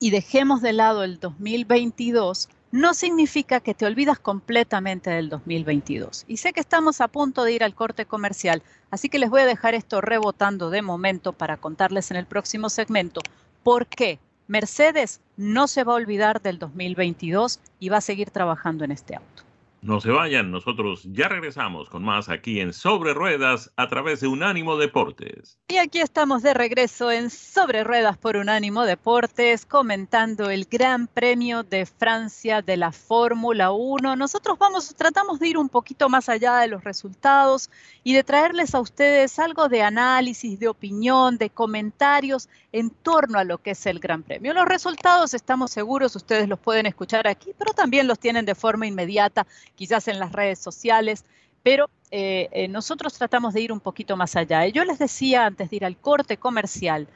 y 0.00 0.10
dejemos 0.10 0.62
de 0.62 0.72
lado 0.72 1.02
el 1.02 1.18
2022, 1.18 2.48
no 2.70 2.94
significa 2.94 3.60
que 3.60 3.74
te 3.74 3.86
olvidas 3.86 4.18
completamente 4.18 5.10
del 5.10 5.28
2022. 5.28 6.24
Y 6.28 6.36
sé 6.36 6.52
que 6.52 6.60
estamos 6.60 7.00
a 7.00 7.08
punto 7.08 7.44
de 7.44 7.52
ir 7.52 7.64
al 7.64 7.74
corte 7.74 8.04
comercial, 8.04 8.62
así 8.90 9.08
que 9.08 9.18
les 9.18 9.30
voy 9.30 9.40
a 9.40 9.46
dejar 9.46 9.74
esto 9.74 10.00
rebotando 10.00 10.70
de 10.70 10.82
momento 10.82 11.32
para 11.32 11.56
contarles 11.56 12.10
en 12.10 12.18
el 12.18 12.26
próximo 12.26 12.68
segmento 12.68 13.20
por 13.62 13.86
qué 13.86 14.18
Mercedes 14.46 15.20
no 15.36 15.66
se 15.66 15.84
va 15.84 15.92
a 15.92 15.96
olvidar 15.96 16.40
del 16.40 16.58
2022 16.58 17.60
y 17.80 17.88
va 17.88 17.98
a 17.98 18.02
seguir 18.02 18.30
trabajando 18.30 18.84
en 18.84 18.92
este 18.92 19.16
auto. 19.16 19.47
No 19.80 20.00
se 20.00 20.10
vayan, 20.10 20.50
nosotros 20.50 21.02
ya 21.04 21.28
regresamos 21.28 21.88
con 21.88 22.02
más 22.02 22.28
aquí 22.28 22.58
en 22.58 22.72
Sobre 22.72 23.14
Ruedas 23.14 23.70
a 23.76 23.86
través 23.88 24.20
de 24.20 24.26
Unánimo 24.26 24.76
Deportes. 24.76 25.56
Y 25.68 25.76
aquí 25.76 26.00
estamos 26.00 26.42
de 26.42 26.52
regreso 26.52 27.12
en 27.12 27.30
Sobre 27.30 27.84
Ruedas 27.84 28.18
por 28.18 28.36
Unánimo 28.36 28.84
Deportes, 28.84 29.64
comentando 29.64 30.50
el 30.50 30.64
Gran 30.64 31.06
Premio 31.06 31.62
de 31.62 31.86
Francia 31.86 32.60
de 32.60 32.76
la 32.76 32.90
Fórmula 32.90 33.70
1. 33.70 34.16
Nosotros 34.16 34.58
vamos, 34.58 34.92
tratamos 34.96 35.38
de 35.38 35.48
ir 35.48 35.58
un 35.58 35.68
poquito 35.68 36.08
más 36.08 36.28
allá 36.28 36.56
de 36.56 36.66
los 36.66 36.82
resultados 36.82 37.70
y 38.02 38.14
de 38.14 38.24
traerles 38.24 38.74
a 38.74 38.80
ustedes 38.80 39.38
algo 39.38 39.68
de 39.68 39.82
análisis, 39.82 40.58
de 40.58 40.66
opinión, 40.66 41.38
de 41.38 41.50
comentarios 41.50 42.48
en 42.72 42.90
torno 42.90 43.38
a 43.38 43.44
lo 43.44 43.58
que 43.58 43.70
es 43.70 43.86
el 43.86 44.00
Gran 44.00 44.24
Premio. 44.24 44.52
Los 44.54 44.66
resultados, 44.66 45.34
estamos 45.34 45.70
seguros, 45.70 46.16
ustedes 46.16 46.48
los 46.48 46.58
pueden 46.58 46.86
escuchar 46.86 47.28
aquí, 47.28 47.52
pero 47.56 47.72
también 47.72 48.08
los 48.08 48.18
tienen 48.18 48.44
de 48.44 48.56
forma 48.56 48.86
inmediata 48.86 49.46
quizás 49.78 50.08
en 50.08 50.18
las 50.18 50.32
redes 50.32 50.58
sociales, 50.58 51.24
pero 51.62 51.88
eh, 52.10 52.48
eh, 52.50 52.66
nosotros 52.66 53.14
tratamos 53.14 53.54
de 53.54 53.60
ir 53.60 53.72
un 53.72 53.78
poquito 53.78 54.16
más 54.16 54.34
allá. 54.34 54.66
Yo 54.66 54.84
les 54.84 54.98
decía 54.98 55.46
antes 55.46 55.70
de 55.70 55.76
ir 55.76 55.84
al 55.84 55.96
corte 55.96 56.36
comercial, 56.36 57.06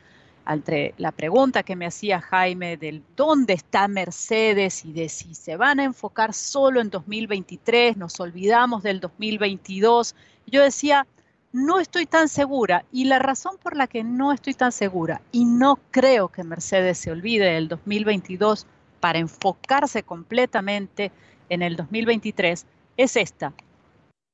entre 0.47 0.95
la 0.97 1.11
pregunta 1.11 1.65
que 1.65 1.75
me 1.75 1.87
hacía 1.87 2.21
Jaime 2.21 2.77
del 2.77 3.03
dónde 3.17 3.55
está 3.55 3.89
Mercedes 3.89 4.85
y 4.85 4.93
de 4.93 5.09
si 5.09 5.35
se 5.35 5.57
van 5.57 5.81
a 5.81 5.85
enfocar 5.85 6.35
solo 6.35 6.81
en 6.81 6.91
2023, 6.91 7.97
nos 7.97 8.21
olvidamos 8.21 8.85
del 8.85 9.01
2022, 9.01 10.15
yo 10.47 10.63
decía, 10.63 11.07
no 11.53 11.81
estoy 11.81 12.07
tan 12.07 12.29
segura 12.29 12.85
y 12.93 13.05
la 13.05 13.19
razón 13.19 13.57
por 13.61 13.77
la 13.77 13.89
que 13.89 14.05
no 14.05 14.33
estoy 14.33 14.55
tan 14.55 14.71
segura 14.71 15.21
y 15.33 15.45
no 15.47 15.81
creo 15.91 16.29
que 16.29 16.45
Mercedes 16.45 16.99
se 16.99 17.11
olvide 17.11 17.55
del 17.55 17.69
2022 17.69 18.67
para 19.01 19.19
enfocarse 19.19 20.05
completamente 20.05 21.11
en 21.53 21.61
el 21.61 21.77
2023 21.77 22.65
es 22.97 23.17
esta. 23.17 23.53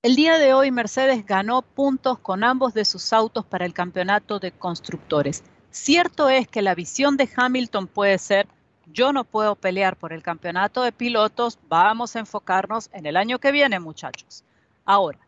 El 0.03 0.15
día 0.15 0.39
de 0.39 0.55
hoy 0.55 0.71
Mercedes 0.71 1.27
ganó 1.27 1.63
puntos 1.63 2.21
con 2.21 2.45
ambos 2.45 2.75
de 2.75 2.85
sus 2.85 3.13
autos 3.13 3.45
para 3.45 3.67
el 3.67 3.75
campeonato 3.75 4.39
de 4.39 4.53
constructores. 4.53 5.43
Cierto 5.73 6.29
es 6.29 6.47
que 6.47 6.63
la 6.63 6.77
visión 6.77 7.17
de 7.17 7.29
Hamilton 7.37 7.89
puede 7.89 8.19
ser, 8.19 8.47
yo 8.87 9.13
no 9.13 9.25
puedo 9.25 9.57
pelear 9.57 9.97
por 9.97 10.13
el 10.13 10.23
campeonato 10.23 10.85
de 10.85 10.93
pilotos, 10.93 11.59
vamos 11.69 12.15
a 12.15 12.21
enfocarnos 12.21 12.89
en 12.93 13.05
el 13.05 13.17
año 13.17 13.41
que 13.41 13.51
viene, 13.51 13.81
muchachos. 13.81 14.45
Ahora, 14.85 15.19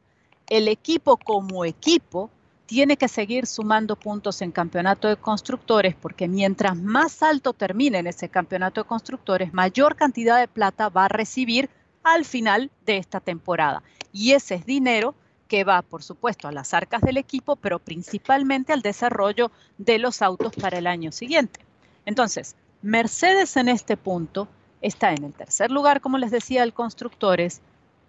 el 0.48 0.68
equipo 0.68 1.16
como 1.16 1.64
equipo 1.64 2.30
tiene 2.66 2.96
que 2.96 3.08
seguir 3.08 3.48
sumando 3.48 3.96
puntos 3.96 4.42
en 4.42 4.52
campeonato 4.52 5.08
de 5.08 5.16
constructores 5.16 5.96
porque 5.96 6.28
mientras 6.28 6.76
más 6.76 7.20
alto 7.24 7.52
termine 7.52 7.98
en 7.98 8.06
ese 8.06 8.28
campeonato 8.28 8.80
de 8.80 8.86
constructores, 8.86 9.52
mayor 9.52 9.96
cantidad 9.96 10.38
de 10.38 10.46
plata 10.46 10.88
va 10.88 11.06
a 11.06 11.08
recibir 11.08 11.68
al 12.02 12.24
final 12.24 12.70
de 12.86 12.96
esta 12.96 13.20
temporada. 13.20 13.82
Y 14.12 14.32
ese 14.32 14.56
es 14.56 14.66
dinero 14.66 15.14
que 15.48 15.64
va, 15.64 15.82
por 15.82 16.02
supuesto, 16.02 16.46
a 16.48 16.52
las 16.52 16.74
arcas 16.74 17.02
del 17.02 17.16
equipo, 17.16 17.56
pero 17.56 17.78
principalmente 17.78 18.72
al 18.72 18.82
desarrollo 18.82 19.50
de 19.78 19.98
los 19.98 20.22
autos 20.22 20.54
para 20.54 20.78
el 20.78 20.86
año 20.86 21.10
siguiente. 21.10 21.60
Entonces, 22.06 22.54
Mercedes 22.82 23.56
en 23.56 23.68
este 23.68 23.96
punto 23.96 24.48
está 24.80 25.12
en 25.12 25.24
el 25.24 25.34
tercer 25.34 25.70
lugar, 25.70 26.00
como 26.00 26.18
les 26.18 26.30
decía, 26.30 26.62
el 26.62 26.72
constructores, 26.72 27.60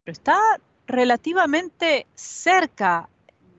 pero 0.03 0.13
está 0.13 0.39
relativamente 0.87 2.05
cerca 2.15 3.09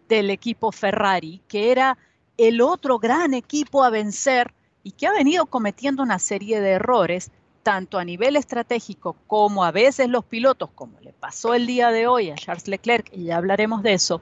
del 0.08 0.30
equipo 0.30 0.72
Ferrari, 0.72 1.42
que 1.48 1.70
era 1.72 1.98
el 2.36 2.60
otro 2.60 2.98
gran 2.98 3.34
equipo 3.34 3.82
a 3.82 3.90
vencer 3.90 4.52
y 4.82 4.92
que 4.92 5.06
ha 5.06 5.12
venido 5.12 5.46
cometiendo 5.46 6.02
una 6.02 6.18
serie 6.18 6.60
de 6.60 6.70
errores 6.70 7.30
tanto 7.62 7.99
a 7.99 8.04
nivel 8.04 8.37
estratégico 8.37 9.16
como 9.26 9.64
a 9.64 9.71
veces 9.71 10.09
los 10.09 10.25
pilotos, 10.25 10.71
como 10.75 11.00
le 11.00 11.12
pasó 11.12 11.54
el 11.54 11.66
día 11.66 11.90
de 11.90 12.07
hoy 12.07 12.31
a 12.31 12.35
Charles 12.35 12.69
Leclerc, 12.69 13.09
y 13.12 13.25
ya 13.25 13.37
hablaremos 13.37 13.83
de 13.83 13.95
eso, 13.95 14.21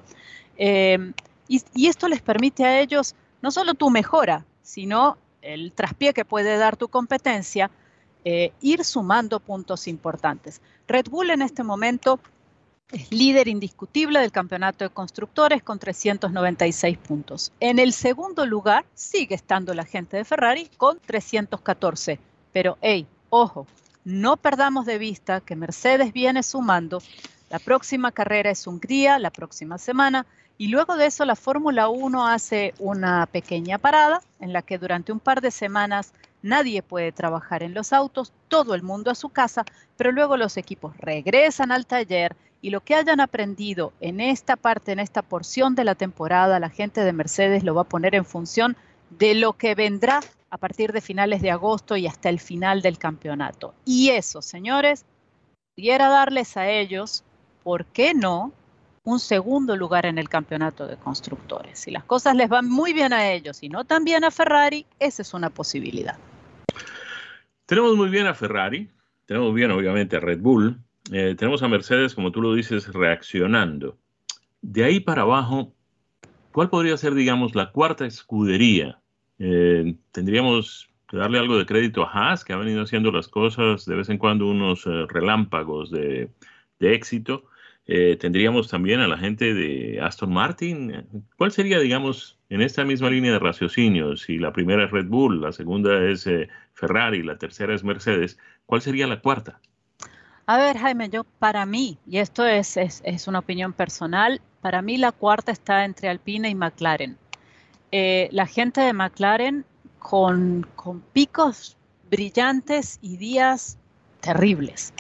em, 0.56 1.12
y, 1.49 1.88
esto 1.88 2.09
les 2.09 2.23
permite 2.23 2.64
a 2.64 2.80
ellos 2.80 3.14
no 3.42 3.50
solo 3.50 3.75
tu 3.75 3.90
mejora, 3.90 4.44
sino 4.62 5.16
el 5.42 5.73
traspié 5.73 6.12
que 6.14 6.25
puede 6.25 6.56
dar 6.59 6.76
tu 6.76 6.88
competencia, 6.88 7.70
eh, 8.25 8.52
ir 8.61 8.85
sumando 8.85 9.40
puntos 9.40 9.88
importantes. 9.88 10.61
Red 10.87 11.06
Bull 11.09 11.30
en 11.30 11.42
este 11.42 11.62
momento 11.62 12.20
es 12.92 13.11
líder 13.11 13.49
indiscutible 13.49 14.20
del 14.20 14.32
campeonato 14.32 14.85
de 14.85 14.90
constructores 14.90 15.62
con 15.62 15.78
396 15.78 16.99
puntos. 16.99 17.52
En 17.61 17.78
el 17.78 17.92
segundo 17.92 18.44
lugar 18.47 18.85
sigue 18.94 19.35
estando 19.35 19.75
la 19.75 19.85
gente 19.85 20.16
de 20.16 20.25
Ferrari 20.25 20.68
con 20.76 20.99
314. 20.99 22.18
Pero, 22.52 22.78
hey, 22.80 23.06
Ojo, 23.32 23.68
no 24.04 24.37
perdamos 24.37 24.87
de 24.87 24.99
vista 24.99 25.40
que 25.40 25.54
Mercedes 25.54 26.12
viene 26.12 26.42
sumando. 26.42 27.00
La 27.49 27.60
próxima 27.60 28.10
carrera 28.10 28.50
es 28.50 28.66
Hungría, 28.66 29.20
la 29.20 29.30
próxima 29.30 29.78
semana, 29.78 30.26
y 30.58 30.66
luego 30.66 30.96
de 30.96 31.06
eso 31.06 31.25
la 31.25 31.37
Fórmula 31.37 31.88
1 31.88 32.26
hace 32.26 32.75
una 32.80 33.26
pequeña 33.26 33.78
parada 33.78 34.20
en 34.40 34.52
la 34.52 34.62
que 34.62 34.78
durante 34.78 35.12
un 35.12 35.20
par 35.20 35.40
de 35.40 35.52
semanas 35.52 36.12
nadie 36.42 36.82
puede 36.82 37.12
trabajar 37.12 37.62
en 37.62 37.72
los 37.72 37.92
autos, 37.92 38.32
todo 38.49 38.75
el 38.75 38.82
mundo 38.82 39.12
a 39.12 39.14
su 39.14 39.28
casa, 39.28 39.64
pero 39.96 40.10
luego 40.10 40.37
los 40.37 40.56
equipos 40.56 40.96
regresan 40.96 41.70
al 41.70 41.87
taller 41.87 42.34
y 42.62 42.70
lo 42.70 42.80
que 42.80 42.96
hayan 42.96 43.20
aprendido 43.20 43.92
en 44.00 44.20
esta 44.20 44.56
parte, 44.56 44.90
en 44.90 44.99
esta 44.99 45.22
porción 45.22 45.76
de 45.76 45.84
la 45.84 45.94
temporada, 45.94 46.58
la 46.58 46.68
gente 46.68 47.04
de 47.04 47.12
Mercedes 47.12 47.62
lo 47.62 47.76
va 47.76 47.82
a 47.82 47.88
poner 47.88 48.16
en 48.16 48.25
función 48.25 48.76
de 49.10 49.34
lo 49.34 49.54
que 49.54 49.74
vendrá 49.74 50.20
a 50.50 50.58
partir 50.58 50.92
de 50.92 51.00
finales 51.00 51.42
de 51.42 51.50
agosto 51.50 51.96
y 51.96 52.06
hasta 52.06 52.28
el 52.28 52.40
final 52.40 52.82
del 52.82 52.98
campeonato. 52.98 53.74
Y 53.84 54.10
eso, 54.10 54.42
señores, 54.42 55.04
pudiera 55.74 56.08
darles 56.08 56.56
a 56.56 56.68
ellos, 56.68 57.24
¿por 57.62 57.84
qué 57.86 58.14
no? 58.14 58.52
un 59.02 59.18
segundo 59.18 59.76
lugar 59.76 60.06
en 60.06 60.18
el 60.18 60.28
campeonato 60.28 60.86
de 60.86 60.96
constructores. 60.96 61.78
Si 61.78 61.90
las 61.90 62.04
cosas 62.04 62.36
les 62.36 62.48
van 62.48 62.68
muy 62.68 62.92
bien 62.92 63.12
a 63.12 63.32
ellos 63.32 63.62
y 63.62 63.68
no 63.68 63.84
tan 63.84 64.04
bien 64.04 64.24
a 64.24 64.30
Ferrari, 64.30 64.86
esa 64.98 65.22
es 65.22 65.34
una 65.34 65.50
posibilidad. 65.50 66.18
Tenemos 67.66 67.96
muy 67.96 68.08
bien 68.08 68.26
a 68.26 68.34
Ferrari, 68.34 68.90
tenemos 69.26 69.54
bien 69.54 69.70
obviamente 69.70 70.16
a 70.16 70.20
Red 70.20 70.40
Bull, 70.40 70.80
eh, 71.12 71.34
tenemos 71.36 71.62
a 71.62 71.68
Mercedes, 71.68 72.14
como 72.14 72.30
tú 72.30 72.42
lo 72.42 72.54
dices, 72.54 72.88
reaccionando. 72.92 73.96
De 74.60 74.84
ahí 74.84 75.00
para 75.00 75.22
abajo, 75.22 75.72
¿cuál 76.52 76.68
podría 76.68 76.96
ser, 76.96 77.14
digamos, 77.14 77.54
la 77.54 77.72
cuarta 77.72 78.04
escudería 78.06 79.00
eh, 79.42 79.94
tendríamos 80.12 80.90
que 81.09 81.16
darle 81.16 81.38
algo 81.38 81.56
de 81.56 81.64
crédito 81.64 82.04
a 82.04 82.11
Haas, 82.12 82.44
que 82.44 82.52
ha 82.52 82.56
venido 82.56 82.82
haciendo 82.82 83.11
las 83.11 83.26
cosas 83.26 83.87
de 83.87 83.97
vez 83.97 84.11
en 84.11 84.18
cuando 84.18 84.47
unos 84.47 84.87
eh, 84.87 85.06
relámpagos 85.09 85.90
de, 85.90 86.30
éxito. 86.78 87.44
Eh, 87.87 88.16
tendríamos 88.20 88.68
también 88.68 89.00
a 89.00 89.09
la 89.09 89.16
gente 89.16 89.54
de 89.54 89.99
Aston 90.00 90.32
Martin. 90.32 91.06
¿Cuál 91.37 91.52
sería, 91.52 91.80
digamos, 91.80 92.38
en 92.50 92.61
esta 92.61 92.85
misma 92.85 93.09
línea 93.09 93.32
de 93.32 93.38
raciocinio, 93.38 94.16
si 94.16 94.38
la 94.38 94.52
primera 94.52 94.85
es 94.85 94.90
Red 94.90 95.06
Bull, 95.06 95.40
la 95.40 95.52
segunda 95.52 96.04
es 96.04 96.28
Ferrari, 96.75 97.23
la 97.23 97.38
tercera 97.38 97.75
es 97.75 97.82
Mercedes, 97.82 98.38
¿cuál 98.66 98.82
sería 98.82 99.06
la 99.06 99.20
cuarta? 99.20 99.59
A 100.47 100.59
ver, 100.59 100.76
Jaime, 100.76 101.09
yo 101.09 101.25
para 101.38 101.64
mí, 101.64 101.99
y 102.06 102.18
esto 102.18 102.47
es, 102.47 102.76
es 102.76 103.28
una 103.28 103.38
opinión 103.38 103.73
personal, 103.73 104.40
para 104.61 104.82
mí 104.82 104.97
la 104.97 105.12
cuarta 105.12 105.50
está 105.50 105.85
entre 105.85 106.09
Alpine 106.09 106.50
y 106.50 106.54
McLaren. 106.54 107.16
Eh, 107.92 108.28
la 108.32 108.47
gente 108.47 108.80
de 108.80 108.92
McLaren 108.92 109.64
con, 109.99 110.66
picos 111.12 111.76
brillantes 112.11 112.99
y 113.02 113.16
días 113.16 113.78
terribles, 114.20 114.92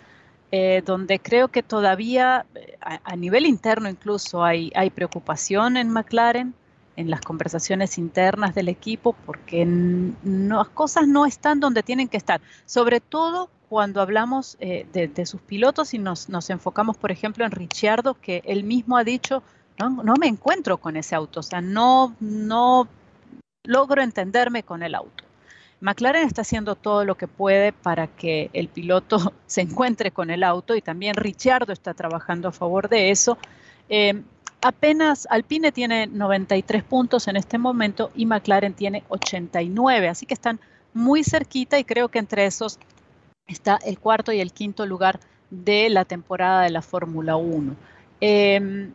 eh, 0.52 0.82
donde 0.84 1.18
creo 1.18 1.48
que 1.48 1.62
todavía 1.62 2.46
eh, 2.54 2.76
a, 2.80 3.16
nivel 3.16 3.46
interno 3.46 3.88
incluso 3.88 4.44
hay, 4.44 4.72
hay, 4.74 4.90
preocupación 4.90 5.76
en 5.76 5.90
McLaren, 5.90 6.54
en 6.96 7.10
las 7.10 7.20
conversaciones 7.20 7.98
internas 7.98 8.54
del 8.54 8.68
equipo, 8.68 9.14
porque 9.24 9.66
las 10.24 10.68
cosas 10.68 11.06
no 11.06 11.26
están 11.26 11.60
donde 11.60 11.82
tienen 11.82 12.08
que 12.08 12.16
estar, 12.16 12.40
sobre 12.66 13.00
todo 13.00 13.50
cuando 13.70 14.02
hablamos 14.02 14.56
eh, 14.58 14.84
de, 14.92 15.26
sus 15.26 15.40
pilotos 15.42 15.94
y 15.94 15.98
nos, 15.98 16.28
enfocamos, 16.50 16.96
por 16.96 17.12
ejemplo, 17.12 17.44
en 17.44 17.52
Ricciardo, 17.52 18.14
que 18.14 18.42
él 18.44 18.64
mismo 18.64 18.96
ha 18.96 19.04
dicho, 19.04 19.44
no, 19.78 20.14
me 20.18 20.26
encuentro 20.26 20.76
con 20.78 20.96
ese 20.96 21.14
auto, 21.14 21.40
o 21.40 21.42
sea, 21.42 21.60
no, 21.60 22.14
no 22.20 22.88
logro 23.64 24.02
entenderme 24.02 24.62
con 24.62 24.82
el 24.82 24.94
auto. 24.94 25.24
McLaren 25.80 26.26
está 26.26 26.42
haciendo 26.42 26.74
todo 26.74 27.06
lo 27.06 27.16
que 27.16 27.26
puede 27.26 27.72
para 27.72 28.06
que 28.06 28.50
el 28.52 28.68
piloto 28.68 29.32
se 29.46 29.62
encuentre 29.62 30.10
con 30.10 30.30
el 30.30 30.42
auto 30.42 30.74
y 30.74 30.82
también 30.82 31.14
Ricciardo 31.14 31.72
está 31.72 31.94
trabajando 31.94 32.48
a 32.48 32.52
favor 32.52 32.88
de 32.88 33.10
eso. 33.10 33.38
Eh, 33.88 34.22
apenas 34.60 35.26
Alpine 35.30 35.72
tiene 35.72 36.06
93 36.06 36.82
puntos 36.84 37.28
en 37.28 37.36
este 37.36 37.58
momento 37.58 38.10
y 38.14 38.26
McLaren 38.26 38.74
tiene 38.74 39.04
89, 39.08 40.08
así 40.08 40.26
que 40.26 40.34
están 40.34 40.60
muy 40.92 41.24
cerquita 41.24 41.78
y 41.78 41.84
creo 41.84 42.08
que 42.08 42.18
entre 42.18 42.46
esos 42.46 42.78
está 43.46 43.78
el 43.84 43.98
cuarto 43.98 44.32
y 44.32 44.40
el 44.40 44.52
quinto 44.52 44.86
lugar 44.86 45.20
de 45.50 45.88
la 45.90 46.04
temporada 46.04 46.62
de 46.62 46.70
la 46.70 46.82
Fórmula 46.82 47.36
1. 47.36 47.74
Em, 48.20 48.92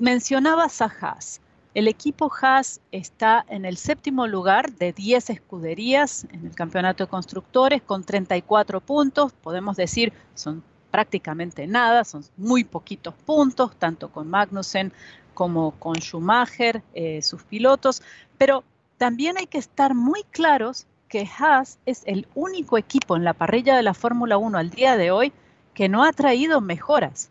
mencionabas 0.00 0.80
a 0.82 0.86
Haas. 1.00 1.40
El 1.74 1.86
equipo 1.86 2.30
Haas 2.40 2.80
está 2.92 3.44
en 3.48 3.64
el 3.64 3.76
séptimo 3.76 4.26
lugar 4.26 4.72
de 4.72 4.92
10 4.92 5.30
escuderías 5.30 6.26
en 6.32 6.46
el 6.46 6.54
campeonato 6.54 7.04
de 7.04 7.10
constructores 7.10 7.82
con 7.82 8.04
34 8.04 8.80
puntos. 8.80 9.32
Podemos 9.32 9.76
decir, 9.76 10.12
son 10.34 10.62
prácticamente 10.90 11.66
nada, 11.66 12.04
son 12.04 12.24
muy 12.36 12.64
poquitos 12.64 13.14
puntos, 13.14 13.76
tanto 13.76 14.10
con 14.10 14.28
Magnussen 14.28 14.92
como 15.34 15.72
con 15.72 15.94
Schumacher, 15.96 16.82
eh, 16.94 17.22
sus 17.22 17.42
pilotos, 17.44 18.02
pero 18.38 18.64
también 18.96 19.38
hay 19.38 19.46
que 19.46 19.58
estar 19.58 19.94
muy 19.94 20.24
claros 20.30 20.86
que 21.08 21.28
Haas 21.38 21.78
es 21.86 22.02
el 22.06 22.26
único 22.34 22.76
equipo 22.76 23.16
en 23.16 23.24
la 23.24 23.34
parrilla 23.34 23.76
de 23.76 23.82
la 23.82 23.94
Fórmula 23.94 24.36
1 24.36 24.58
al 24.58 24.70
día 24.70 24.96
de 24.96 25.10
hoy 25.10 25.32
que 25.74 25.88
no 25.88 26.02
ha 26.02 26.12
traído 26.12 26.60
mejoras, 26.60 27.30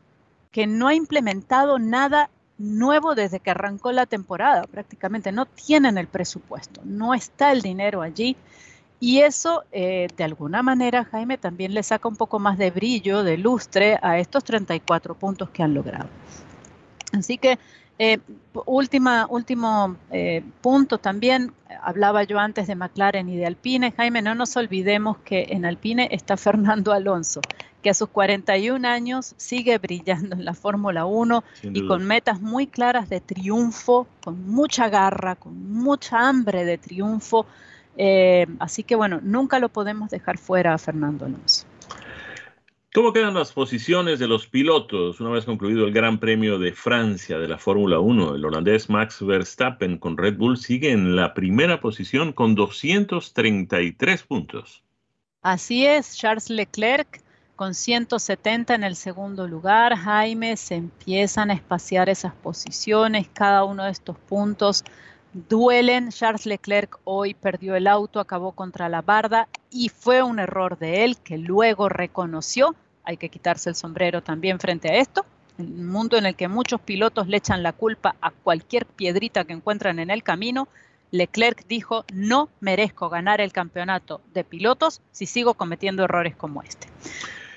que 0.52 0.68
no 0.68 0.88
ha 0.88 0.94
implementado 0.94 1.80
nada 1.80 2.30
nuevo 2.58 3.16
desde 3.16 3.40
que 3.40 3.52
arrancó 3.52 3.92
la 3.92 4.06
temporada, 4.06 4.64
prácticamente 4.64 5.32
no 5.32 5.46
tienen 5.46 5.98
el 5.98 6.08
presupuesto, 6.08 6.82
no 6.84 7.14
está 7.14 7.52
el 7.52 7.62
dinero 7.62 8.02
allí 8.02 8.36
y 9.00 9.20
eso, 9.20 9.64
eh, 9.72 10.08
de 10.18 10.24
alguna 10.24 10.64
manera, 10.64 11.06
Jaime, 11.06 11.38
también 11.38 11.74
le 11.74 11.84
saca 11.84 12.08
un 12.08 12.16
poco 12.16 12.40
más 12.40 12.58
de 12.58 12.72
brillo, 12.72 13.24
de 13.24 13.38
lustre 13.38 14.00
a 14.02 14.18
estos 14.18 14.44
34 14.44 15.14
puntos 15.16 15.50
que 15.52 15.62
han 15.62 15.76
logrado. 15.76 16.10
Así 17.14 17.38
que, 17.38 17.60
eh, 18.00 18.18
última, 18.66 19.28
último 19.30 19.96
eh, 20.12 20.44
punto 20.62 20.98
también, 20.98 21.54
hablaba 21.82 22.24
yo 22.24 22.40
antes 22.40 22.66
de 22.68 22.76
McLaren 22.76 23.30
y 23.30 23.38
de 23.38 23.46
Alpine. 23.46 23.92
Jaime, 23.92 24.24
no 24.24 24.34
nos 24.34 24.58
olvidemos 24.58 25.18
que 25.20 25.48
en 25.50 25.66
Alpine 25.66 26.10
está 26.12 26.36
Fernando 26.36 26.92
Alonso, 26.92 27.42
que 27.82 27.90
a 27.90 27.94
sus 27.94 28.10
41 28.10 28.88
años 28.88 29.34
sigue 29.38 29.78
brillando 29.78 30.36
en 30.36 30.46
la 30.46 30.54
Fórmula 30.54 31.06
1 31.06 31.44
y 31.74 31.88
con 31.88 32.06
metas 32.06 32.42
muy 32.42 32.68
claras 32.68 33.10
de 33.10 33.22
triunfo, 33.22 34.08
con 34.24 34.48
mucha 34.50 34.90
garra, 34.90 35.36
con 35.36 35.72
mucha 35.72 36.28
hambre 36.28 36.66
de 36.66 36.78
triunfo. 36.78 37.46
Eh, 37.96 38.48
así 38.60 38.84
que 38.84 38.96
bueno, 38.96 39.20
nunca 39.24 39.60
lo 39.60 39.70
podemos 39.70 40.10
dejar 40.10 40.38
fuera 40.38 40.74
a 40.74 40.78
Fernando 40.78 41.26
Alonso. 41.26 41.66
¿Cómo 42.98 43.14
quedan 43.14 43.36
las 43.36 43.52
posiciones 43.52 44.18
de 44.18 44.28
los 44.28 44.48
pilotos 44.48 45.20
una 45.20 45.30
vez 45.30 45.46
concluido 45.46 45.86
el 45.86 45.94
Gran 45.94 46.20
Premio 46.20 46.58
de 46.58 46.72
Francia 46.72 47.38
de 47.38 47.48
la 47.48 47.60
Fórmula 47.60 48.00
1? 48.00 48.36
El 48.36 48.44
holandés 48.44 48.90
Max 48.90 49.24
Verstappen 49.24 50.00
con 50.00 50.18
Red 50.18 50.38
Bull 50.38 50.58
sigue 50.58 50.92
en 50.92 51.16
la 51.16 51.36
primera 51.36 51.80
posición 51.80 52.34
con 52.34 52.56
233 52.56 54.24
puntos. 54.24 54.84
Así 55.44 55.86
es, 55.86 56.18
Charles 56.18 56.50
Leclerc 56.50 57.22
con 57.58 57.74
170 57.74 58.76
en 58.76 58.84
el 58.84 58.96
segundo 58.96 59.48
lugar. 59.48 59.96
Jaime, 59.96 60.56
se 60.56 60.76
empiezan 60.76 61.50
a 61.50 61.56
espaciar 61.56 62.08
esas 62.08 62.34
posiciones, 62.34 63.28
cada 63.34 63.64
uno 63.66 63.84
de 63.84 63.92
estos 63.92 64.16
puntos 64.16 64.86
duelen. 65.34 66.10
Charles 66.12 66.46
Leclerc 66.46 67.00
hoy 67.04 67.34
perdió 67.34 67.76
el 67.76 67.88
auto, 67.88 68.20
acabó 68.20 68.52
contra 68.52 68.88
la 68.90 69.02
barda 69.02 69.50
y 69.72 69.90
fue 69.90 70.22
un 70.22 70.40
error 70.40 70.78
de 70.78 71.04
él 71.04 71.18
que 71.18 71.40
luego 71.40 71.90
reconoció. 71.90 72.76
Hay 73.04 73.18
que 73.18 73.30
quitarse 73.30 73.70
el 73.70 73.76
sombrero 73.76 74.22
también 74.22 74.60
frente 74.60 74.90
a 74.90 74.98
esto. 74.98 75.26
Un 75.58 75.88
mundo 75.88 76.16
en 76.16 76.28
el 76.28 76.36
que 76.36 76.48
muchos 76.48 76.80
pilotos 76.80 77.28
le 77.28 77.38
echan 77.38 77.64
la 77.64 77.74
culpa 77.74 78.16
a 78.22 78.30
cualquier 78.30 78.86
piedrita 78.86 79.46
que 79.46 79.54
encuentran 79.54 79.98
en 79.98 80.12
el 80.12 80.22
camino, 80.22 80.68
Leclerc 81.10 81.66
dijo, 81.68 82.06
no 82.14 82.50
merezco 82.60 83.10
ganar 83.10 83.42
el 83.42 83.52
campeonato 83.52 84.22
de 84.34 84.44
pilotos 84.44 85.02
si 85.12 85.26
sigo 85.26 85.56
cometiendo 85.56 86.04
errores 86.04 86.36
como 86.36 86.62
este. 86.62 86.88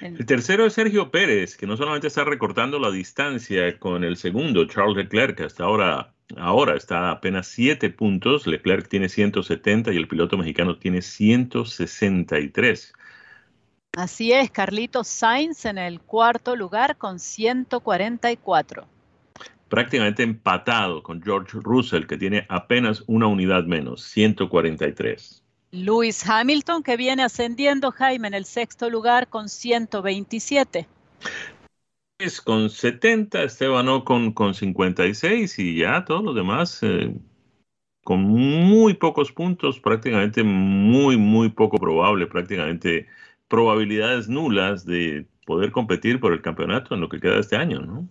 El 0.01 0.25
tercero 0.27 0.67
es 0.67 0.73
Sergio 0.73 1.11
Pérez, 1.11 1.57
que 1.57 1.67
no 1.67 1.77
solamente 1.77 2.07
está 2.07 2.25
recortando 2.25 2.79
la 2.79 2.91
distancia 2.91 3.79
con 3.79 4.03
el 4.05 4.17
segundo, 4.17 4.65
Charles 4.67 4.97
Leclerc, 4.97 5.41
hasta 5.41 5.65
ahora 5.65 6.15
Ahora 6.37 6.77
está 6.77 7.09
a 7.09 7.13
apenas 7.13 7.49
7 7.49 7.91
puntos, 7.91 8.47
Leclerc 8.47 8.89
tiene 8.89 9.09
170 9.09 9.93
y 9.93 9.97
el 9.97 10.07
piloto 10.07 10.37
mexicano 10.37 10.77
tiene 10.79 11.03
163. 11.03 12.93
Así 13.97 14.33
es, 14.33 14.51
Carlitos 14.51 15.09
Sainz 15.09 15.65
en 15.65 15.79
el 15.79 16.01
cuarto 16.01 16.55
lugar 16.55 16.97
con 16.97 17.19
144. 17.19 18.87
Prácticamente 19.69 20.23
empatado 20.23 21.03
con 21.03 21.21
George 21.23 21.59
Russell, 21.61 22.07
que 22.07 22.17
tiene 22.17 22.47
apenas 22.49 23.03
una 23.07 23.27
unidad 23.27 23.65
menos, 23.65 24.03
143. 24.05 25.43
Lewis 25.73 26.29
Hamilton, 26.29 26.83
que 26.83 26.97
viene 26.97 27.23
ascendiendo, 27.23 27.91
Jaime, 27.93 28.29
en 28.29 28.35
el 28.35 28.45
sexto 28.45 28.91
lugar 28.91 29.29
con 29.29 29.49
127 29.49 30.89
con 32.45 32.69
70, 32.69 33.43
Esteban 33.43 33.89
Ocon 33.89 34.33
con 34.33 34.53
56 34.55 35.59
y 35.59 35.77
ya 35.79 36.05
todos 36.05 36.23
los 36.23 36.35
demás 36.35 36.79
eh, 36.83 37.15
con 38.05 38.21
muy 38.21 38.95
pocos 38.95 39.33
puntos, 39.33 39.81
prácticamente 39.81 40.43
muy, 40.43 41.17
muy 41.17 41.49
poco 41.49 41.79
probable, 41.79 42.27
prácticamente 42.27 43.07
probabilidades 43.49 44.29
nulas 44.29 44.85
de 44.85 45.27
poder 45.47 45.73
competir 45.73 46.21
por 46.21 46.33
el 46.33 46.43
campeonato 46.43 46.95
en 46.95 47.01
lo 47.01 47.09
que 47.09 47.21
queda 47.21 47.35
de 47.35 47.41
este 47.41 47.57
año, 47.57 47.81
¿no? 47.81 48.07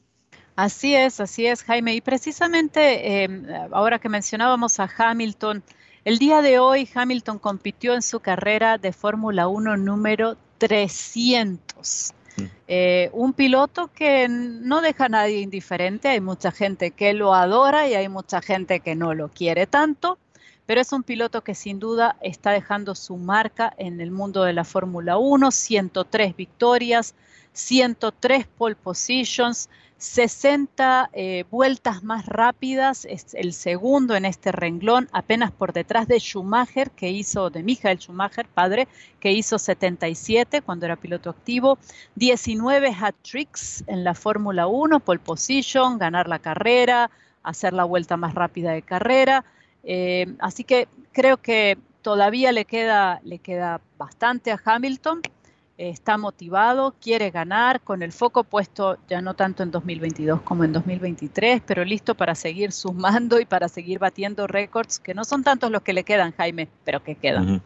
Así 0.55 0.93
es, 0.93 1.21
así 1.21 1.45
es, 1.45 1.63
Jaime. 1.63 1.95
Y 1.95 2.01
precisamente 2.01 3.23
em, 3.23 3.45
ahora 3.71 3.99
que 3.99 4.09
mencionábamos 4.09 4.79
a 4.79 4.89
Hamilton, 4.97 5.63
el 6.05 6.17
día 6.17 6.41
de 6.41 6.59
hoy 6.59 6.89
Hamilton 6.93 7.39
compitió 7.39 7.93
en 7.93 8.01
su 8.01 8.19
carrera 8.19 8.77
de 8.77 8.93
Fórmula 8.93 9.47
1 9.47 9.77
número 9.77 10.37
300. 10.57 12.13
Eh, 12.67 13.09
un 13.11 13.33
piloto 13.33 13.89
que 13.93 14.27
no 14.29 14.81
deja 14.81 15.05
a 15.05 15.09
nadie 15.09 15.41
indiferente, 15.41 16.07
hay 16.07 16.21
mucha 16.21 16.51
gente 16.51 16.91
que 16.91 17.13
lo 17.13 17.33
adora 17.33 17.87
y 17.87 17.95
hay 17.95 18.07
mucha 18.07 18.41
gente 18.41 18.79
que 18.79 18.95
no 18.95 19.13
lo 19.13 19.29
quiere 19.29 19.67
tanto, 19.67 20.17
pero 20.65 20.79
es 20.79 20.93
un 20.93 21.03
piloto 21.03 21.43
que 21.43 21.55
sin 21.55 21.79
duda 21.79 22.15
está 22.21 22.51
dejando 22.51 22.95
su 22.95 23.17
marca 23.17 23.73
en 23.77 23.99
el 23.99 24.11
mundo 24.11 24.43
de 24.43 24.53
la 24.53 24.63
Fórmula 24.63 25.17
1, 25.17 25.51
103 25.51 26.35
victorias, 26.35 27.15
103 27.53 28.47
pole 28.47 28.75
positions, 28.75 29.69
60 29.99 31.09
eh, 31.11 31.43
vueltas 31.51 32.03
más 32.03 32.25
rápidas, 32.25 33.03
es 33.03 33.33
el 33.33 33.51
segundo 33.51 34.15
en 34.15 34.23
este 34.23 34.53
renglón, 34.53 35.09
apenas 35.11 35.51
por 35.51 35.73
detrás 35.73 36.07
de 36.07 36.19
Schumacher, 36.19 36.89
que 36.91 37.09
hizo, 37.09 37.49
de 37.49 37.63
Michael 37.63 37.99
Schumacher, 37.99 38.47
padre, 38.47 38.87
que 39.19 39.33
hizo 39.33 39.59
77 39.59 40.61
cuando 40.61 40.85
era 40.85 40.95
piloto 40.95 41.29
activo, 41.29 41.77
19 42.15 42.95
hat-tricks 42.97 43.83
en 43.87 44.05
la 44.05 44.15
Fórmula 44.15 44.67
1, 44.67 45.01
pole 45.01 45.19
position, 45.19 45.97
ganar 45.97 46.29
la 46.29 46.39
carrera, 46.39 47.11
hacer 47.43 47.73
la 47.73 47.83
vuelta 47.83 48.15
más 48.15 48.33
rápida 48.33 48.71
de 48.71 48.81
carrera. 48.81 49.43
Eh, 49.83 50.33
así 50.39 50.63
que 50.63 50.87
creo 51.11 51.37
que 51.37 51.77
todavía 52.01 52.53
le 52.53 52.63
queda, 52.63 53.19
le 53.25 53.39
queda 53.39 53.81
bastante 53.97 54.51
a 54.51 54.61
Hamilton 54.63 55.21
está 55.79 56.17
motivado, 56.17 56.93
quiere 57.01 57.31
ganar, 57.31 57.79
con 57.79 58.03
el 58.03 58.11
foco 58.11 58.43
puesto 58.43 58.97
ya 59.09 59.21
no 59.21 59.33
tanto 59.33 59.63
en 59.63 59.71
2022 59.71 60.41
como 60.41 60.65
en 60.65 60.73
2023, 60.73 61.61
pero 61.65 61.85
listo 61.85 62.15
para 62.15 62.35
seguir 62.35 62.73
sumando 62.73 63.39
y 63.39 63.45
para 63.45 63.69
seguir 63.69 63.97
batiendo 63.97 64.45
récords, 64.45 64.99
que 64.99 65.13
no 65.13 65.23
son 65.23 65.41
tantos 65.41 65.71
los 65.71 65.81
que 65.81 65.93
le 65.93 66.03
quedan, 66.03 66.33
Jaime, 66.33 66.67
pero 66.83 67.01
que 67.01 67.15
quedan. 67.15 67.63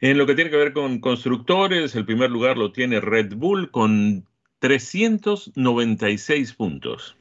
En 0.00 0.18
lo 0.18 0.26
que 0.26 0.34
tiene 0.34 0.50
que 0.50 0.56
ver 0.56 0.72
con 0.72 0.98
constructores, 0.98 1.94
el 1.94 2.04
primer 2.04 2.30
lugar 2.30 2.58
lo 2.58 2.72
tiene 2.72 3.00
Red 3.00 3.34
Bull 3.36 3.70
con 3.70 4.26
396 4.58 6.54
puntos. 6.54 7.16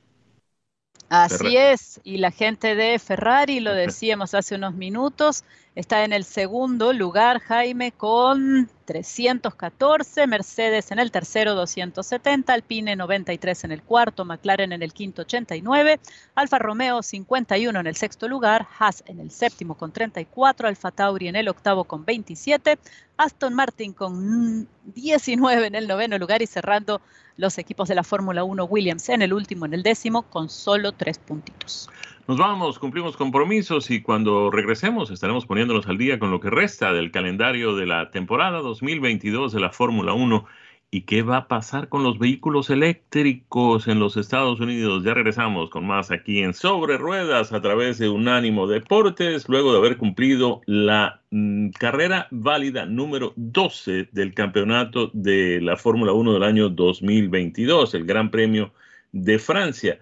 Así 1.09 1.55
es, 1.55 2.01
y 2.03 2.17
la 2.17 2.31
gente 2.31 2.75
de 2.75 2.97
Ferrari, 2.97 3.59
lo 3.59 3.73
decíamos 3.73 4.33
hace 4.33 4.55
unos 4.55 4.75
minutos, 4.75 5.43
Está 5.79 6.03
en 6.03 6.11
el 6.11 6.25
segundo 6.25 6.91
lugar 6.91 7.39
Jaime 7.39 7.93
con 7.93 8.69
314, 8.83 10.27
Mercedes 10.27 10.91
en 10.91 10.99
el 10.99 11.09
tercero 11.09 11.55
270, 11.55 12.51
Alpine 12.51 12.97
93 12.97 13.63
en 13.63 13.71
el 13.71 13.81
cuarto, 13.81 14.25
McLaren 14.25 14.73
en 14.73 14.83
el 14.83 14.91
quinto 14.91 15.21
89, 15.21 16.01
Alfa 16.35 16.59
Romeo 16.59 17.01
51 17.01 17.79
en 17.79 17.87
el 17.87 17.95
sexto 17.95 18.27
lugar, 18.27 18.67
Haas 18.77 19.05
en 19.07 19.21
el 19.21 19.31
séptimo 19.31 19.77
con 19.77 19.93
34, 19.93 20.67
Alfa 20.67 20.91
Tauri 20.91 21.29
en 21.29 21.37
el 21.37 21.47
octavo 21.47 21.85
con 21.85 22.03
27, 22.03 22.77
Aston 23.15 23.53
Martin 23.53 23.93
con 23.93 24.67
19 24.83 25.67
en 25.67 25.75
el 25.75 25.87
noveno 25.87 26.17
lugar 26.17 26.41
y 26.41 26.47
cerrando 26.47 26.99
los 27.37 27.57
equipos 27.57 27.87
de 27.87 27.95
la 27.95 28.03
Fórmula 28.03 28.43
1 28.43 28.65
Williams 28.65 29.07
en 29.07 29.21
el 29.21 29.31
último, 29.31 29.65
en 29.65 29.73
el 29.73 29.83
décimo, 29.83 30.23
con 30.23 30.49
solo 30.49 30.91
tres 30.91 31.19
puntitos. 31.19 31.89
Nos 32.29 32.37
vamos, 32.37 32.77
cumplimos 32.77 33.17
compromisos 33.17 33.89
y 33.89 34.03
cuando 34.03 34.51
regresemos 34.51 35.09
estaremos 35.09 35.47
poniéndonos 35.47 35.87
al 35.87 35.97
día 35.97 36.19
con 36.19 36.29
lo 36.29 36.39
que 36.39 36.51
resta 36.51 36.93
del 36.93 37.09
calendario 37.09 37.75
de 37.75 37.87
la 37.87 38.11
temporada 38.11 38.59
2022 38.59 39.51
de 39.51 39.59
la 39.59 39.71
Fórmula 39.71 40.13
1 40.13 40.45
y 40.91 41.01
qué 41.01 41.23
va 41.23 41.37
a 41.37 41.47
pasar 41.47 41.89
con 41.89 42.03
los 42.03 42.19
vehículos 42.19 42.69
eléctricos 42.69 43.87
en 43.87 43.99
los 43.99 44.15
Estados 44.15 44.59
Unidos. 44.59 45.03
Ya 45.03 45.15
regresamos 45.15 45.71
con 45.71 45.87
más 45.87 46.11
aquí 46.11 46.43
en 46.43 46.53
Sobre 46.53 46.99
Ruedas 46.99 47.51
a 47.51 47.63
través 47.63 47.97
de 47.97 48.09
Unánimo 48.09 48.67
Deportes, 48.67 49.49
luego 49.49 49.71
de 49.71 49.79
haber 49.79 49.97
cumplido 49.97 50.61
la 50.67 51.21
mm, 51.31 51.69
carrera 51.69 52.27
válida 52.29 52.85
número 52.85 53.33
12 53.37 54.09
del 54.11 54.35
campeonato 54.35 55.09
de 55.13 55.61
la 55.61 55.77
Fórmula 55.77 56.13
1 56.13 56.33
del 56.33 56.43
año 56.43 56.69
2022, 56.69 57.95
el 57.95 58.05
Gran 58.05 58.29
Premio 58.29 58.71
de 59.13 59.39
Francia. 59.39 59.99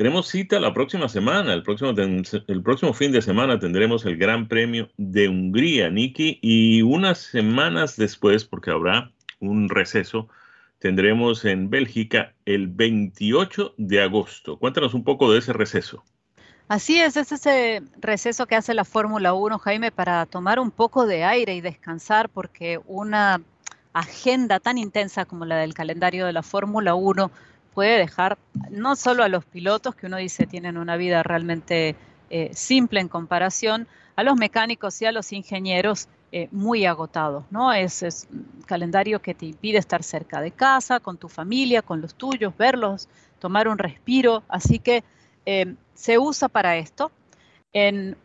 Tenemos 0.00 0.28
cita 0.28 0.58
la 0.60 0.72
próxima 0.72 1.10
semana, 1.10 1.52
el 1.52 1.62
próximo, 1.62 1.90
el 1.90 2.62
próximo 2.62 2.94
fin 2.94 3.12
de 3.12 3.20
semana 3.20 3.58
tendremos 3.58 4.06
el 4.06 4.16
Gran 4.16 4.48
Premio 4.48 4.88
de 4.96 5.28
Hungría, 5.28 5.90
Niki, 5.90 6.38
y 6.40 6.80
unas 6.80 7.18
semanas 7.18 7.96
después, 7.98 8.46
porque 8.46 8.70
habrá 8.70 9.12
un 9.40 9.68
receso, 9.68 10.30
tendremos 10.78 11.44
en 11.44 11.68
Bélgica 11.68 12.32
el 12.46 12.68
28 12.68 13.74
de 13.76 14.00
agosto. 14.00 14.58
Cuéntanos 14.58 14.94
un 14.94 15.04
poco 15.04 15.30
de 15.30 15.40
ese 15.40 15.52
receso. 15.52 16.02
Así 16.68 16.98
es, 16.98 17.18
es 17.18 17.30
ese 17.32 17.82
receso 18.00 18.46
que 18.46 18.56
hace 18.56 18.72
la 18.72 18.86
Fórmula 18.86 19.34
1, 19.34 19.58
Jaime, 19.58 19.92
para 19.92 20.24
tomar 20.24 20.60
un 20.60 20.70
poco 20.70 21.04
de 21.04 21.24
aire 21.24 21.54
y 21.54 21.60
descansar, 21.60 22.30
porque 22.30 22.80
una 22.86 23.42
agenda 23.92 24.60
tan 24.60 24.78
intensa 24.78 25.26
como 25.26 25.44
la 25.44 25.56
del 25.56 25.74
calendario 25.74 26.24
de 26.24 26.32
la 26.32 26.42
Fórmula 26.42 26.94
1 26.94 27.30
puede 27.74 27.98
dejar 27.98 28.38
no 28.70 28.96
solo 28.96 29.22
a 29.22 29.28
los 29.28 29.44
pilotos, 29.44 29.94
que 29.94 30.06
uno 30.06 30.16
dice 30.16 30.46
tienen 30.46 30.76
una 30.76 30.96
vida 30.96 31.22
realmente 31.22 31.96
eh, 32.30 32.50
simple 32.54 33.00
en 33.00 33.08
comparación, 33.08 33.86
a 34.16 34.22
los 34.22 34.36
mecánicos 34.36 35.00
y 35.02 35.06
a 35.06 35.12
los 35.12 35.32
ingenieros 35.32 36.08
eh, 36.32 36.48
muy 36.52 36.84
agotados, 36.86 37.44
¿no? 37.50 37.72
Es, 37.72 38.28
un 38.30 38.62
calendario 38.66 39.20
que 39.20 39.34
te 39.34 39.46
impide 39.46 39.78
estar 39.78 40.02
cerca 40.02 40.40
de 40.40 40.52
casa, 40.52 41.00
con 41.00 41.16
tu 41.16 41.28
familia, 41.28 41.82
con 41.82 42.00
los 42.00 42.14
tuyos, 42.14 42.56
verlos, 42.56 43.08
tomar 43.40 43.66
un 43.66 43.78
respiro, 43.78 44.44
así 44.48 44.78
que 44.78 45.02
eh, 45.46 45.74
se 45.94 46.18
usa 46.18 46.48
para 46.48 46.76
esto. 46.76 47.10
En 47.72 48.16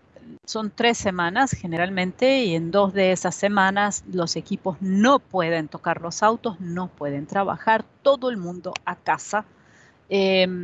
son 0.45 0.71
tres 0.71 0.97
semanas 0.97 1.51
generalmente 1.51 2.43
y 2.43 2.55
en 2.55 2.71
dos 2.71 2.93
de 2.93 3.11
esas 3.11 3.35
semanas 3.35 4.03
los 4.11 4.35
equipos 4.35 4.77
no 4.81 5.19
pueden 5.19 5.67
tocar 5.67 6.01
los 6.01 6.23
autos, 6.23 6.59
no 6.59 6.87
pueden 6.87 7.27
trabajar, 7.27 7.83
todo 8.01 8.29
el 8.29 8.37
mundo 8.37 8.73
a 8.85 8.95
casa. 8.95 9.45
Em, 10.09 10.63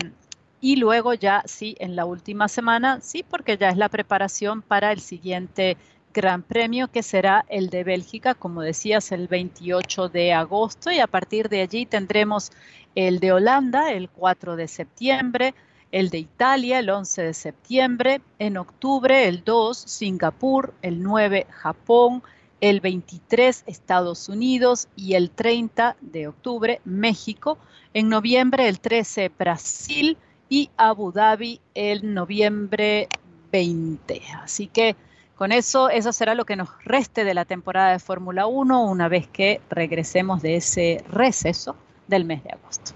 y 0.59 0.75
luego 0.75 1.13
ya 1.13 1.43
sí, 1.45 1.75
en 1.79 1.95
la 1.95 2.05
última 2.05 2.47
semana, 2.47 2.99
sí, 3.01 3.23
porque 3.27 3.57
ya 3.57 3.69
es 3.69 3.77
la 3.77 3.89
preparación 3.89 4.61
para 4.61 4.91
el 4.91 4.99
siguiente 4.99 5.77
Gran 6.13 6.43
Premio 6.43 6.89
que 6.89 7.03
será 7.03 7.45
el 7.49 7.69
de 7.69 7.83
Bélgica, 7.83 8.35
como 8.35 8.61
decías, 8.61 9.11
el 9.11 9.27
28 9.27 10.09
de 10.09 10.33
agosto 10.33 10.91
y 10.91 10.99
a 10.99 11.07
partir 11.07 11.49
de 11.49 11.61
allí 11.61 11.85
tendremos 11.85 12.51
el 12.95 13.19
de 13.19 13.31
Holanda 13.31 13.91
el 13.91 14.09
4 14.09 14.55
de 14.55 14.67
septiembre, 14.67 15.53
el 15.91 16.09
de 16.09 16.19
Italia 16.19 16.79
el 16.79 16.89
11 16.89 17.23
de 17.23 17.33
septiembre, 17.33 18.21
en 18.39 18.57
octubre 18.57 19.27
el 19.27 19.43
2 19.43 19.77
Singapur, 19.77 20.73
el 20.81 21.03
9 21.03 21.47
Japón, 21.49 22.23
el 22.61 22.79
23 22.79 23.63
Estados 23.67 24.29
Unidos 24.29 24.87
y 24.95 25.15
el 25.15 25.31
30 25.31 25.97
de 25.99 26.27
octubre 26.27 26.79
México, 26.85 27.57
en 27.93 28.07
noviembre 28.09 28.67
el 28.69 28.79
13 28.79 29.31
Brasil 29.37 30.17
y 30.47 30.69
Abu 30.77 31.11
Dhabi 31.11 31.59
el 31.73 32.13
noviembre 32.13 33.07
20. 33.51 34.21
Así 34.41 34.67
que 34.67 34.95
con 35.35 35.51
eso, 35.51 35.89
eso 35.89 36.13
será 36.13 36.35
lo 36.35 36.45
que 36.45 36.55
nos 36.55 36.69
reste 36.85 37.23
de 37.23 37.33
la 37.33 37.45
temporada 37.45 37.91
de 37.91 37.99
Fórmula 37.99 38.45
1 38.45 38.83
una 38.83 39.07
vez 39.07 39.27
que 39.27 39.59
regresemos 39.69 40.41
de 40.41 40.57
ese 40.57 41.03
receso 41.09 41.75
del 42.07 42.25
mes 42.25 42.43
de 42.43 42.51
agosto. 42.51 42.91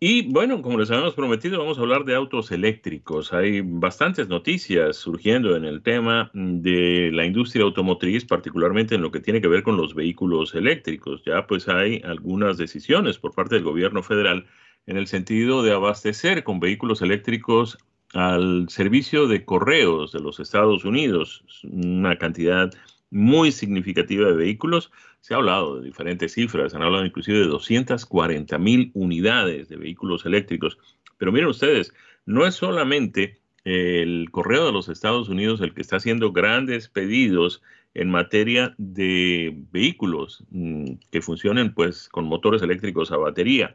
Y 0.00 0.30
bueno, 0.30 0.62
como 0.62 0.78
les 0.78 0.92
habíamos 0.92 1.14
prometido, 1.14 1.58
vamos 1.58 1.76
a 1.76 1.80
hablar 1.80 2.04
de 2.04 2.14
autos 2.14 2.52
eléctricos. 2.52 3.32
Hay 3.32 3.62
bastantes 3.62 4.28
noticias 4.28 4.96
surgiendo 4.96 5.56
en 5.56 5.64
el 5.64 5.82
tema 5.82 6.30
de 6.34 7.10
la 7.12 7.24
industria 7.24 7.64
automotriz, 7.64 8.24
particularmente 8.24 8.94
en 8.94 9.02
lo 9.02 9.10
que 9.10 9.18
tiene 9.18 9.40
que 9.40 9.48
ver 9.48 9.64
con 9.64 9.76
los 9.76 9.96
vehículos 9.96 10.54
eléctricos. 10.54 11.24
Ya 11.26 11.48
pues 11.48 11.68
hay 11.68 12.00
algunas 12.04 12.58
decisiones 12.58 13.18
por 13.18 13.34
parte 13.34 13.56
del 13.56 13.64
gobierno 13.64 14.04
federal 14.04 14.46
en 14.86 14.98
el 14.98 15.08
sentido 15.08 15.64
de 15.64 15.72
abastecer 15.72 16.44
con 16.44 16.60
vehículos 16.60 17.02
eléctricos 17.02 17.76
al 18.14 18.68
servicio 18.68 19.26
de 19.26 19.44
correos 19.44 20.12
de 20.12 20.20
los 20.20 20.38
Estados 20.38 20.84
Unidos, 20.84 21.44
una 21.64 22.16
cantidad 22.18 22.70
muy 23.10 23.52
significativa 23.52 24.28
de 24.28 24.36
vehículos 24.36 24.90
se 25.20 25.34
ha 25.34 25.38
hablado 25.38 25.78
de 25.78 25.86
diferentes 25.86 26.32
cifras, 26.32 26.72
se 26.72 26.76
han 26.76 26.84
hablado 26.84 27.04
inclusive 27.04 27.38
de 27.38 27.46
240 27.46 28.58
mil 28.58 28.90
unidades 28.94 29.68
de 29.68 29.76
vehículos 29.76 30.24
eléctricos. 30.26 30.78
Pero 31.16 31.32
miren 31.32 31.48
ustedes, 31.48 31.92
no 32.26 32.46
es 32.46 32.54
solamente 32.54 33.40
el 33.64 34.28
correo 34.30 34.66
de 34.66 34.72
los 34.72 34.88
Estados 34.88 35.28
Unidos 35.28 35.60
el 35.60 35.74
que 35.74 35.82
está 35.82 35.96
haciendo 35.96 36.32
grandes 36.32 36.88
pedidos 36.88 37.62
en 37.94 38.10
materia 38.10 38.74
de 38.78 39.54
vehículos 39.72 40.44
mm, 40.50 40.92
que 41.10 41.20
funcionen 41.20 41.74
pues 41.74 42.08
con 42.08 42.24
motores 42.26 42.62
eléctricos 42.62 43.10
a 43.10 43.16
batería. 43.16 43.74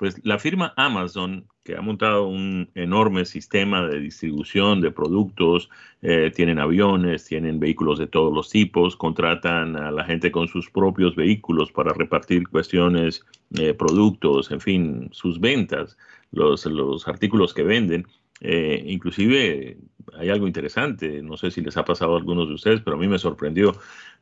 Pues 0.00 0.18
la 0.24 0.38
firma 0.38 0.72
Amazon, 0.78 1.46
que 1.62 1.76
ha 1.76 1.82
montado 1.82 2.26
un 2.26 2.70
enorme 2.74 3.26
sistema 3.26 3.86
de 3.86 4.00
distribución 4.00 4.80
de 4.80 4.90
productos, 4.90 5.68
eh, 6.00 6.32
tienen 6.34 6.58
aviones, 6.58 7.26
tienen 7.26 7.60
vehículos 7.60 7.98
de 7.98 8.06
todos 8.06 8.32
los 8.32 8.48
tipos, 8.48 8.96
contratan 8.96 9.76
a 9.76 9.90
la 9.90 10.02
gente 10.04 10.32
con 10.32 10.48
sus 10.48 10.70
propios 10.70 11.14
vehículos 11.16 11.70
para 11.70 11.92
repartir 11.92 12.48
cuestiones, 12.48 13.26
eh, 13.58 13.74
productos, 13.74 14.50
en 14.50 14.62
fin, 14.62 15.10
sus 15.12 15.38
ventas, 15.38 15.98
los, 16.32 16.64
los 16.64 17.06
artículos 17.06 17.52
que 17.52 17.64
venden. 17.64 18.06
Eh, 18.40 18.82
inclusive 18.86 19.78
hay 20.18 20.30
algo 20.30 20.46
interesante, 20.46 21.22
no 21.22 21.36
sé 21.36 21.50
si 21.50 21.60
les 21.60 21.76
ha 21.76 21.84
pasado 21.84 22.14
a 22.14 22.18
algunos 22.18 22.48
de 22.48 22.54
ustedes, 22.54 22.80
pero 22.80 22.96
a 22.96 22.98
mí 22.98 23.06
me 23.06 23.18
sorprendió. 23.18 23.72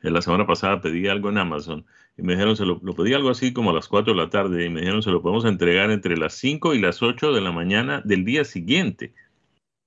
la 0.02 0.22
semana 0.22 0.46
pasada 0.46 0.80
pedí 0.80 1.08
algo 1.08 1.28
en 1.30 1.38
Amazon 1.38 1.86
y 2.16 2.22
me 2.22 2.32
dijeron, 2.34 2.56
se 2.56 2.66
lo, 2.66 2.80
pedí 2.80 3.14
algo 3.14 3.30
así 3.30 3.52
como 3.52 3.70
a 3.70 3.74
las 3.74 3.88
4 3.88 4.12
de 4.12 4.18
la 4.20 4.30
tarde 4.30 4.66
y 4.66 4.70
me 4.70 4.80
dijeron, 4.80 5.02
se 5.02 5.10
lo 5.10 5.22
podemos 5.22 5.44
entregar 5.44 5.90
entre 5.90 6.16
las 6.16 6.34
5 6.34 6.74
y 6.74 6.80
las 6.80 7.02
8 7.02 7.32
de 7.32 7.40
la 7.40 7.52
mañana 7.52 8.02
del 8.04 8.24
día 8.24 8.44
siguiente. 8.44 9.14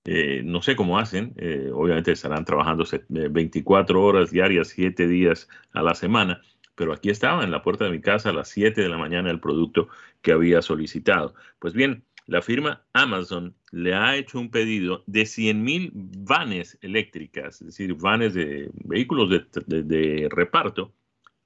Eh, 0.06 0.42
no 0.44 0.62
sé 0.62 0.76
cómo 0.76 0.98
hacen, 0.98 1.34
eh, 1.38 1.70
obviamente 1.74 2.12
estarán 2.12 2.46
trabajando 2.46 2.86
24 3.10 4.02
horas 4.04 4.32
diarias, 4.32 4.70
7 4.70 5.08
días 5.08 5.48
a 5.74 5.84
la 5.84 5.94
semana, 5.94 6.42
pero 6.76 6.94
aquí 6.94 7.10
estaba 7.10 7.44
en 7.44 7.52
la 7.52 7.62
puerta 7.62 7.86
de 7.86 7.92
mi 7.92 8.02
casa 8.02 8.30
a 8.30 8.34
las 8.34 8.50
7 8.50 8.82
de 8.82 8.90
la 8.90 8.98
mañana 8.98 9.30
el 9.30 9.40
producto 9.40 9.90
que 10.22 10.32
había 10.32 10.62
solicitado. 10.62 11.36
Pues 11.60 11.74
bien, 11.74 12.04
la 12.28 12.42
firma 12.42 12.84
Amazon 12.94 13.56
le 13.72 13.94
ha 13.94 14.16
hecho 14.16 14.40
un 14.40 14.52
pedido 14.52 15.04
de 15.08 15.24
100.000 15.24 15.92
vanes 15.94 16.78
eléctricas, 16.82 17.62
es 17.62 17.68
decir, 17.68 17.94
vanes 17.96 18.34
de 18.34 18.70
vehículos 18.74 19.30
de, 19.30 20.30
reparto, 20.32 20.94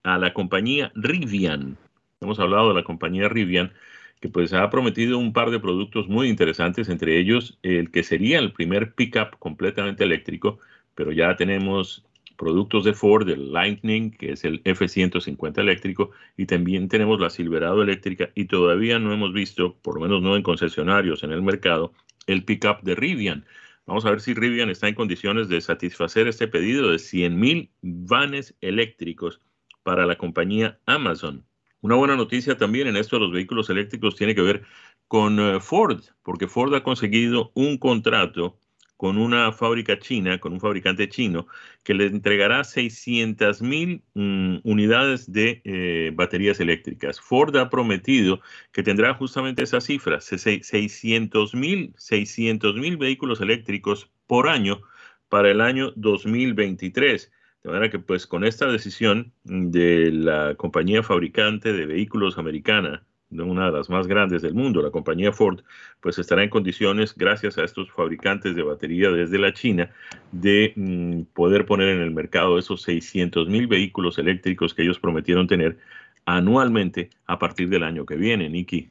a 0.03 0.17
la 0.17 0.33
compañía 0.33 0.91
Rivian. 0.95 1.77
Hemos 2.21 2.39
hablado 2.39 2.69
de 2.69 2.75
la 2.75 2.83
compañía 2.83 3.27
Rivian, 3.27 3.73
que 4.21 4.29
pues 4.29 4.53
ha 4.53 4.69
prometido 4.69 5.17
un 5.17 5.33
par 5.33 5.51
de 5.51 5.59
productos 5.59 6.07
muy 6.07 6.29
interesantes, 6.29 6.89
entre 6.89 7.19
ellos 7.19 7.57
el 7.63 7.91
que 7.91 8.03
sería 8.03 8.39
el 8.39 8.53
primer 8.53 8.93
pickup 8.93 9.37
completamente 9.39 10.03
eléctrico, 10.03 10.59
pero 10.93 11.11
ya 11.11 11.35
tenemos 11.35 12.04
productos 12.35 12.83
de 12.83 12.93
Ford, 12.93 13.29
el 13.29 13.51
Lightning, 13.51 14.11
que 14.11 14.33
es 14.33 14.43
el 14.45 14.61
F-150 14.63 15.57
eléctrico, 15.59 16.11
y 16.37 16.45
también 16.45 16.87
tenemos 16.87 17.19
la 17.19 17.29
Silverado 17.29 17.81
eléctrica, 17.81 18.29
y 18.35 18.45
todavía 18.45 18.99
no 18.99 19.13
hemos 19.13 19.33
visto, 19.33 19.75
por 19.81 19.95
lo 19.95 20.01
menos 20.01 20.21
no 20.21 20.35
en 20.35 20.43
concesionarios 20.43 21.23
en 21.23 21.31
el 21.31 21.41
mercado, 21.41 21.93
el 22.27 22.43
pickup 22.43 22.81
de 22.81 22.95
Rivian. 22.95 23.45
Vamos 23.85 24.05
a 24.05 24.09
ver 24.09 24.21
si 24.21 24.33
Rivian 24.33 24.69
está 24.69 24.87
en 24.87 24.95
condiciones 24.95 25.47
de 25.47 25.61
satisfacer 25.61 26.27
este 26.27 26.47
pedido 26.47 26.89
de 26.89 26.97
100.000 26.97 27.69
vanes 27.81 28.55
eléctricos 28.61 29.41
para 29.83 30.05
la 30.07 30.17
compañía 30.17 30.79
Amazon. 30.85 31.45
Una 31.81 31.95
buena 31.95 32.15
noticia 32.15 32.57
también 32.57 32.87
en 32.87 32.97
esto 32.97 33.17
de 33.17 33.21
los 33.21 33.31
vehículos 33.31 33.69
eléctricos 33.69 34.15
tiene 34.15 34.33
que 34.33 34.41
ver 34.41 34.63
con 35.07 35.39
eh, 35.39 35.59
Ford, 35.59 36.03
porque 36.23 36.47
Ford 36.47 36.73
ha 36.73 36.81
conseguido 36.81 37.51
un 37.53 37.77
contrato 37.77 38.57
con 38.97 39.17
una 39.17 39.51
fábrica 39.51 39.99
china, 39.99 40.39
con 40.39 40.53
un 40.53 40.59
fabricante 40.59 41.09
chino, 41.09 41.47
que 41.83 41.93
le 41.93 42.05
entregará 42.05 42.63
600 42.63 43.61
mil 43.61 44.01
mm, 44.13 44.57
unidades 44.63 45.31
de 45.31 45.61
eh, 45.65 46.11
baterías 46.15 46.59
eléctricas. 46.59 47.19
Ford 47.19 47.55
ha 47.57 47.69
prometido 47.69 48.39
que 48.71 48.83
tendrá 48.83 49.13
justamente 49.13 49.63
esa 49.63 49.81
cifra, 49.81 50.21
600 50.21 51.55
mil 51.55 51.93
600 51.97 52.75
mil 52.75 52.97
vehículos 52.97 53.41
eléctricos 53.41 54.09
por 54.27 54.47
año 54.47 54.81
para 55.29 55.51
el 55.51 55.61
año 55.61 55.91
2023. 55.95 57.31
De 57.63 57.69
manera 57.69 57.89
que 57.89 57.99
pues 57.99 58.27
con 58.27 58.43
esta 58.45 58.67
decisión 58.67 59.33
de 59.43 60.11
la 60.11 60.55
compañía 60.55 61.03
fabricante 61.03 61.73
de 61.73 61.85
vehículos 61.85 62.37
americana, 62.37 63.05
una 63.31 63.65
de 63.67 63.71
las 63.71 63.89
más 63.89 64.07
grandes 64.07 64.41
del 64.41 64.53
mundo, 64.53 64.81
la 64.81 64.91
compañía 64.91 65.31
Ford, 65.31 65.61
pues 66.01 66.17
estará 66.19 66.43
en 66.43 66.49
condiciones, 66.49 67.15
gracias 67.15 67.57
a 67.57 67.63
estos 67.63 67.91
fabricantes 67.91 68.55
de 68.55 68.63
batería 68.63 69.09
desde 69.09 69.37
la 69.39 69.53
China, 69.53 69.89
de 70.31 70.73
mm, 70.75 71.33
poder 71.33 71.65
poner 71.65 71.89
en 71.89 72.01
el 72.01 72.11
mercado 72.11 72.57
esos 72.57 72.81
600 72.83 73.47
mil 73.49 73.67
vehículos 73.67 74.17
eléctricos 74.17 74.73
que 74.73 74.83
ellos 74.83 74.99
prometieron 74.99 75.47
tener 75.47 75.77
anualmente 76.25 77.09
a 77.25 77.39
partir 77.39 77.69
del 77.69 77.83
año 77.83 78.05
que 78.05 78.15
viene, 78.15 78.49
Nikki. 78.49 78.89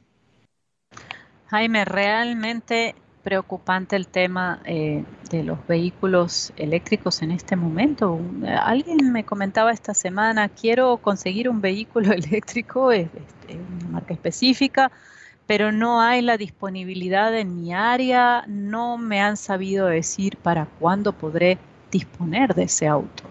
Jaime, 1.47 1.85
realmente 1.85 2.95
preocupante 3.25 3.95
el 3.95 4.07
tema 4.07 4.61
eh, 4.65 5.03
de 5.31 5.43
los 5.43 5.57
vehículos 5.65 6.53
eléctricos 6.57 7.23
en 7.23 7.31
este 7.31 7.55
momento. 7.55 8.19
Alguien 8.61 9.11
me 9.11 9.23
comentaba 9.23 9.71
esta 9.71 9.95
semana, 9.95 10.47
quiero 10.47 10.97
conseguir 10.97 11.49
un 11.49 11.59
vehículo 11.59 12.13
eléctrico, 12.13 12.91
es, 12.91 13.07
una 13.49 13.89
marca 13.89 14.13
específica, 14.13 14.91
pero 15.47 15.71
no 15.71 16.01
hay 16.01 16.21
la 16.21 16.37
disponibilidad 16.37 17.35
en 17.35 17.59
mi 17.59 17.73
área, 17.73 18.45
no 18.47 18.99
me 18.99 19.19
han 19.21 19.37
sabido 19.37 19.87
decir 19.87 20.37
para 20.37 20.67
cuándo 20.79 21.11
podré 21.11 21.57
disponer 21.89 22.53
de 22.53 22.63
ese 22.65 22.87
auto. 22.87 23.23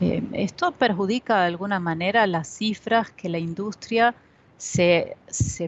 Eh, 0.00 0.24
esto 0.32 0.72
perjudica 0.72 1.38
de 1.38 1.46
alguna 1.46 1.78
manera 1.78 2.26
las 2.26 2.48
cifras 2.48 3.12
que 3.12 3.28
la 3.28 3.38
industria 3.38 4.12
se, 4.58 5.16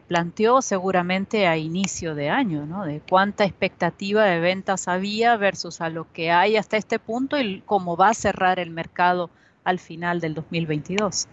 planteó 0.07 0.62
seguramente 0.62 1.46
a 1.46 1.57
inicio 1.57 2.14
de 2.14 2.31
año, 2.31 2.66
¿no? 2.66 2.85
De 2.85 3.01
cuánta 3.01 3.44
expectativa 3.44 4.24
de 4.24 4.40
ventas 4.40 4.88
había 4.88 5.37
versus 5.37 5.81
a 5.81 5.90
lo 5.90 6.11
que 6.12 6.31
hay 6.31 6.57
hasta 6.57 6.77
este 6.77 6.98
punto 6.98 7.38
y 7.38 7.62
cómo 7.66 7.96
va 7.96 8.11
a 8.11 8.14
cerrar 8.14 8.59
el 8.59 8.70
mercado 8.70 9.31
al 9.64 9.79
final 9.79 10.20
del 10.20 10.35
2022. 10.35 11.29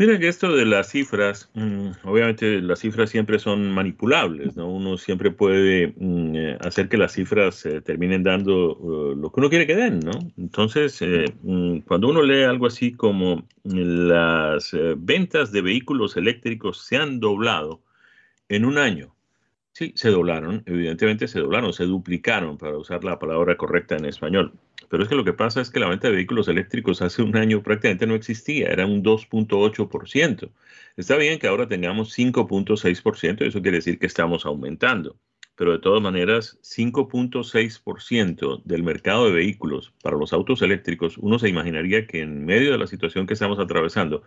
Mira 0.00 0.18
que 0.18 0.28
esto 0.28 0.56
de 0.56 0.64
las 0.64 0.88
cifras, 0.88 1.50
mm, 1.52 1.90
obviamente 2.04 2.62
las 2.62 2.78
cifras 2.78 3.10
siempre 3.10 3.38
son 3.38 3.70
manipulables, 3.70 4.56
¿no? 4.56 4.66
Uno 4.66 4.96
siempre 4.96 5.30
puede 5.30 5.92
mm, 5.94 6.36
eh, 6.36 6.58
hacer 6.62 6.88
que 6.88 6.96
las 6.96 7.12
cifras 7.12 7.66
eh, 7.66 7.82
terminen 7.82 8.22
dando 8.22 8.78
uh, 8.78 9.14
lo 9.14 9.30
que 9.30 9.40
uno 9.40 9.50
quiere 9.50 9.66
que 9.66 9.76
den, 9.76 10.00
¿no? 10.00 10.12
Entonces, 10.38 11.02
eh, 11.02 11.26
mm, 11.42 11.80
cuando 11.80 12.08
uno 12.08 12.22
lee 12.22 12.44
algo 12.44 12.66
así 12.66 12.92
como 12.92 13.46
las 13.62 14.74
ventas 14.96 15.52
de 15.52 15.60
vehículos 15.60 16.16
eléctricos 16.16 16.78
se 16.82 16.96
han 16.96 17.20
doblado 17.20 17.82
en 18.48 18.64
un 18.64 18.78
año, 18.78 19.14
sí, 19.72 19.92
se 19.96 20.10
doblaron, 20.10 20.62
evidentemente 20.66 21.28
se 21.28 21.40
doblaron, 21.40 21.72
se 21.72 21.84
duplicaron, 21.84 22.58
para 22.58 22.76
usar 22.76 23.04
la 23.04 23.18
palabra 23.18 23.56
correcta 23.56 23.96
en 23.96 24.04
español. 24.04 24.52
Pero 24.88 25.02
es 25.02 25.08
que 25.08 25.14
lo 25.14 25.24
que 25.24 25.32
pasa 25.32 25.60
es 25.60 25.70
que 25.70 25.80
la 25.80 25.88
venta 25.88 26.08
de 26.08 26.16
vehículos 26.16 26.48
eléctricos 26.48 27.02
hace 27.02 27.22
un 27.22 27.36
año 27.36 27.62
prácticamente 27.62 28.06
no 28.06 28.14
existía, 28.14 28.68
era 28.68 28.86
un 28.86 29.02
2.8%. 29.02 30.50
Está 30.96 31.16
bien 31.16 31.38
que 31.38 31.46
ahora 31.46 31.68
tengamos 31.68 32.16
5.6%, 32.18 33.46
eso 33.46 33.62
quiere 33.62 33.78
decir 33.78 33.98
que 33.98 34.06
estamos 34.06 34.46
aumentando. 34.46 35.16
Pero 35.54 35.72
de 35.72 35.78
todas 35.78 36.02
maneras, 36.02 36.58
5.6% 36.62 38.62
del 38.64 38.82
mercado 38.82 39.26
de 39.26 39.32
vehículos 39.32 39.92
para 40.02 40.16
los 40.16 40.32
autos 40.32 40.62
eléctricos, 40.62 41.18
uno 41.18 41.38
se 41.38 41.50
imaginaría 41.50 42.06
que 42.06 42.22
en 42.22 42.46
medio 42.46 42.72
de 42.72 42.78
la 42.78 42.86
situación 42.86 43.26
que 43.26 43.34
estamos 43.34 43.58
atravesando, 43.58 44.22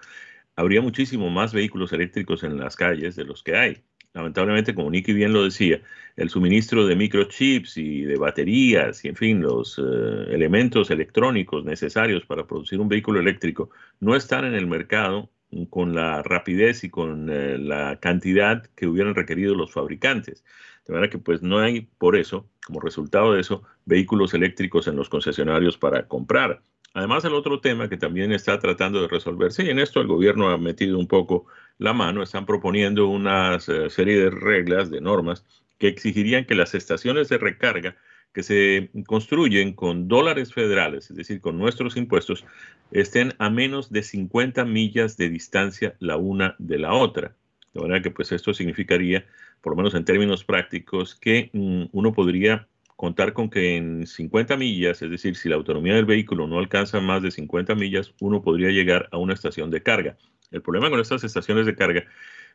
habría 0.55 0.81
muchísimo 0.81 1.29
más 1.29 1.53
vehículos 1.53 1.91
eléctricos 1.91 2.43
en 2.43 2.59
las 2.59 2.75
calles 2.75 3.15
de 3.15 3.25
los 3.25 3.43
que 3.43 3.57
hay 3.57 3.83
lamentablemente, 4.13 4.75
como 4.75 4.89
Nicky 4.91 5.13
bien 5.13 5.33
lo 5.33 5.43
decía, 5.43 5.81
el 6.15 6.29
suministro 6.29 6.85
de 6.85 6.95
microchips 6.95 7.77
y 7.77 8.03
de 8.03 8.17
baterías 8.17 9.03
y, 9.03 9.09
en 9.09 9.15
fin, 9.15 9.41
los 9.41 9.79
eh, 9.79 9.81
elementos 10.29 10.91
electrónicos 10.91 11.65
necesarios 11.65 12.25
para 12.25 12.45
producir 12.45 12.79
un 12.79 12.89
vehículo 12.89 13.19
eléctrico 13.19 13.69
no 13.99 14.15
están 14.15 14.45
en 14.45 14.53
el 14.53 14.67
mercado 14.67 15.29
con 15.69 15.93
la 15.93 16.23
rapidez 16.23 16.83
y 16.83 16.89
con 16.89 17.29
eh, 17.29 17.57
la 17.57 17.99
cantidad 17.99 18.65
que 18.75 18.87
hubieran 18.87 19.15
requerido 19.15 19.55
los 19.55 19.71
fabricantes. 19.71 20.43
De 20.85 20.93
manera 20.93 21.09
que 21.09 21.17
pues 21.17 21.41
no 21.41 21.59
hay 21.59 21.81
por 21.97 22.15
eso, 22.15 22.49
como 22.65 22.79
resultado 22.79 23.33
de 23.33 23.41
eso, 23.41 23.63
vehículos 23.85 24.33
eléctricos 24.33 24.87
en 24.87 24.95
los 24.95 25.09
concesionarios 25.09 25.77
para 25.77 26.07
comprar. 26.07 26.61
Además, 26.93 27.25
el 27.25 27.33
otro 27.33 27.59
tema 27.59 27.89
que 27.89 27.97
también 27.97 28.31
está 28.31 28.59
tratando 28.59 29.01
de 29.01 29.07
resolverse, 29.07 29.63
y 29.63 29.69
en 29.69 29.79
esto 29.79 29.99
el 29.99 30.07
gobierno 30.07 30.49
ha 30.49 30.57
metido 30.57 30.99
un 30.99 31.07
poco 31.07 31.47
la 31.79 31.93
mano, 31.93 32.21
están 32.21 32.45
proponiendo 32.45 33.07
una 33.07 33.55
eh, 33.55 33.89
serie 33.89 34.17
de 34.17 34.29
reglas, 34.29 34.91
de 34.91 35.01
normas, 35.01 35.43
que 35.79 35.87
exigirían 35.87 36.45
que 36.45 36.55
las 36.55 36.75
estaciones 36.75 37.29
de 37.29 37.39
recarga 37.39 37.97
que 38.33 38.43
se 38.43 38.89
construyen 39.05 39.73
con 39.73 40.07
dólares 40.07 40.53
federales, 40.53 41.09
es 41.09 41.17
decir, 41.17 41.39
con 41.39 41.57
nuestros 41.57 41.97
impuestos, 41.97 42.45
estén 42.91 43.33
a 43.37 43.49
menos 43.49 43.91
de 43.91 44.03
50 44.03 44.65
millas 44.65 45.17
de 45.17 45.29
distancia 45.29 45.95
la 45.99 46.17
una 46.17 46.55
de 46.57 46.79
la 46.79 46.93
otra. 46.93 47.35
De 47.73 47.81
manera 47.81 48.01
que 48.01 48.11
pues 48.11 48.31
esto 48.31 48.53
significaría, 48.53 49.25
por 49.61 49.73
lo 49.73 49.77
menos 49.77 49.93
en 49.95 50.05
términos 50.05 50.43
prácticos, 50.43 51.15
que 51.15 51.49
mm, 51.53 51.85
uno 51.91 52.13
podría 52.13 52.67
contar 52.95 53.33
con 53.33 53.49
que 53.49 53.75
en 53.77 54.07
50 54.07 54.57
millas, 54.57 55.01
es 55.01 55.09
decir, 55.09 55.35
si 55.35 55.49
la 55.49 55.55
autonomía 55.55 55.95
del 55.95 56.05
vehículo 56.05 56.47
no 56.47 56.59
alcanza 56.59 56.99
más 56.99 57.21
de 57.21 57.31
50 57.31 57.75
millas, 57.75 58.13
uno 58.19 58.41
podría 58.41 58.69
llegar 58.69 59.09
a 59.11 59.17
una 59.17 59.33
estación 59.33 59.71
de 59.71 59.83
carga. 59.83 60.17
El 60.51 60.61
problema 60.61 60.89
con 60.89 60.99
estas 60.99 61.23
estaciones 61.23 61.65
de 61.65 61.75
carga 61.75 62.05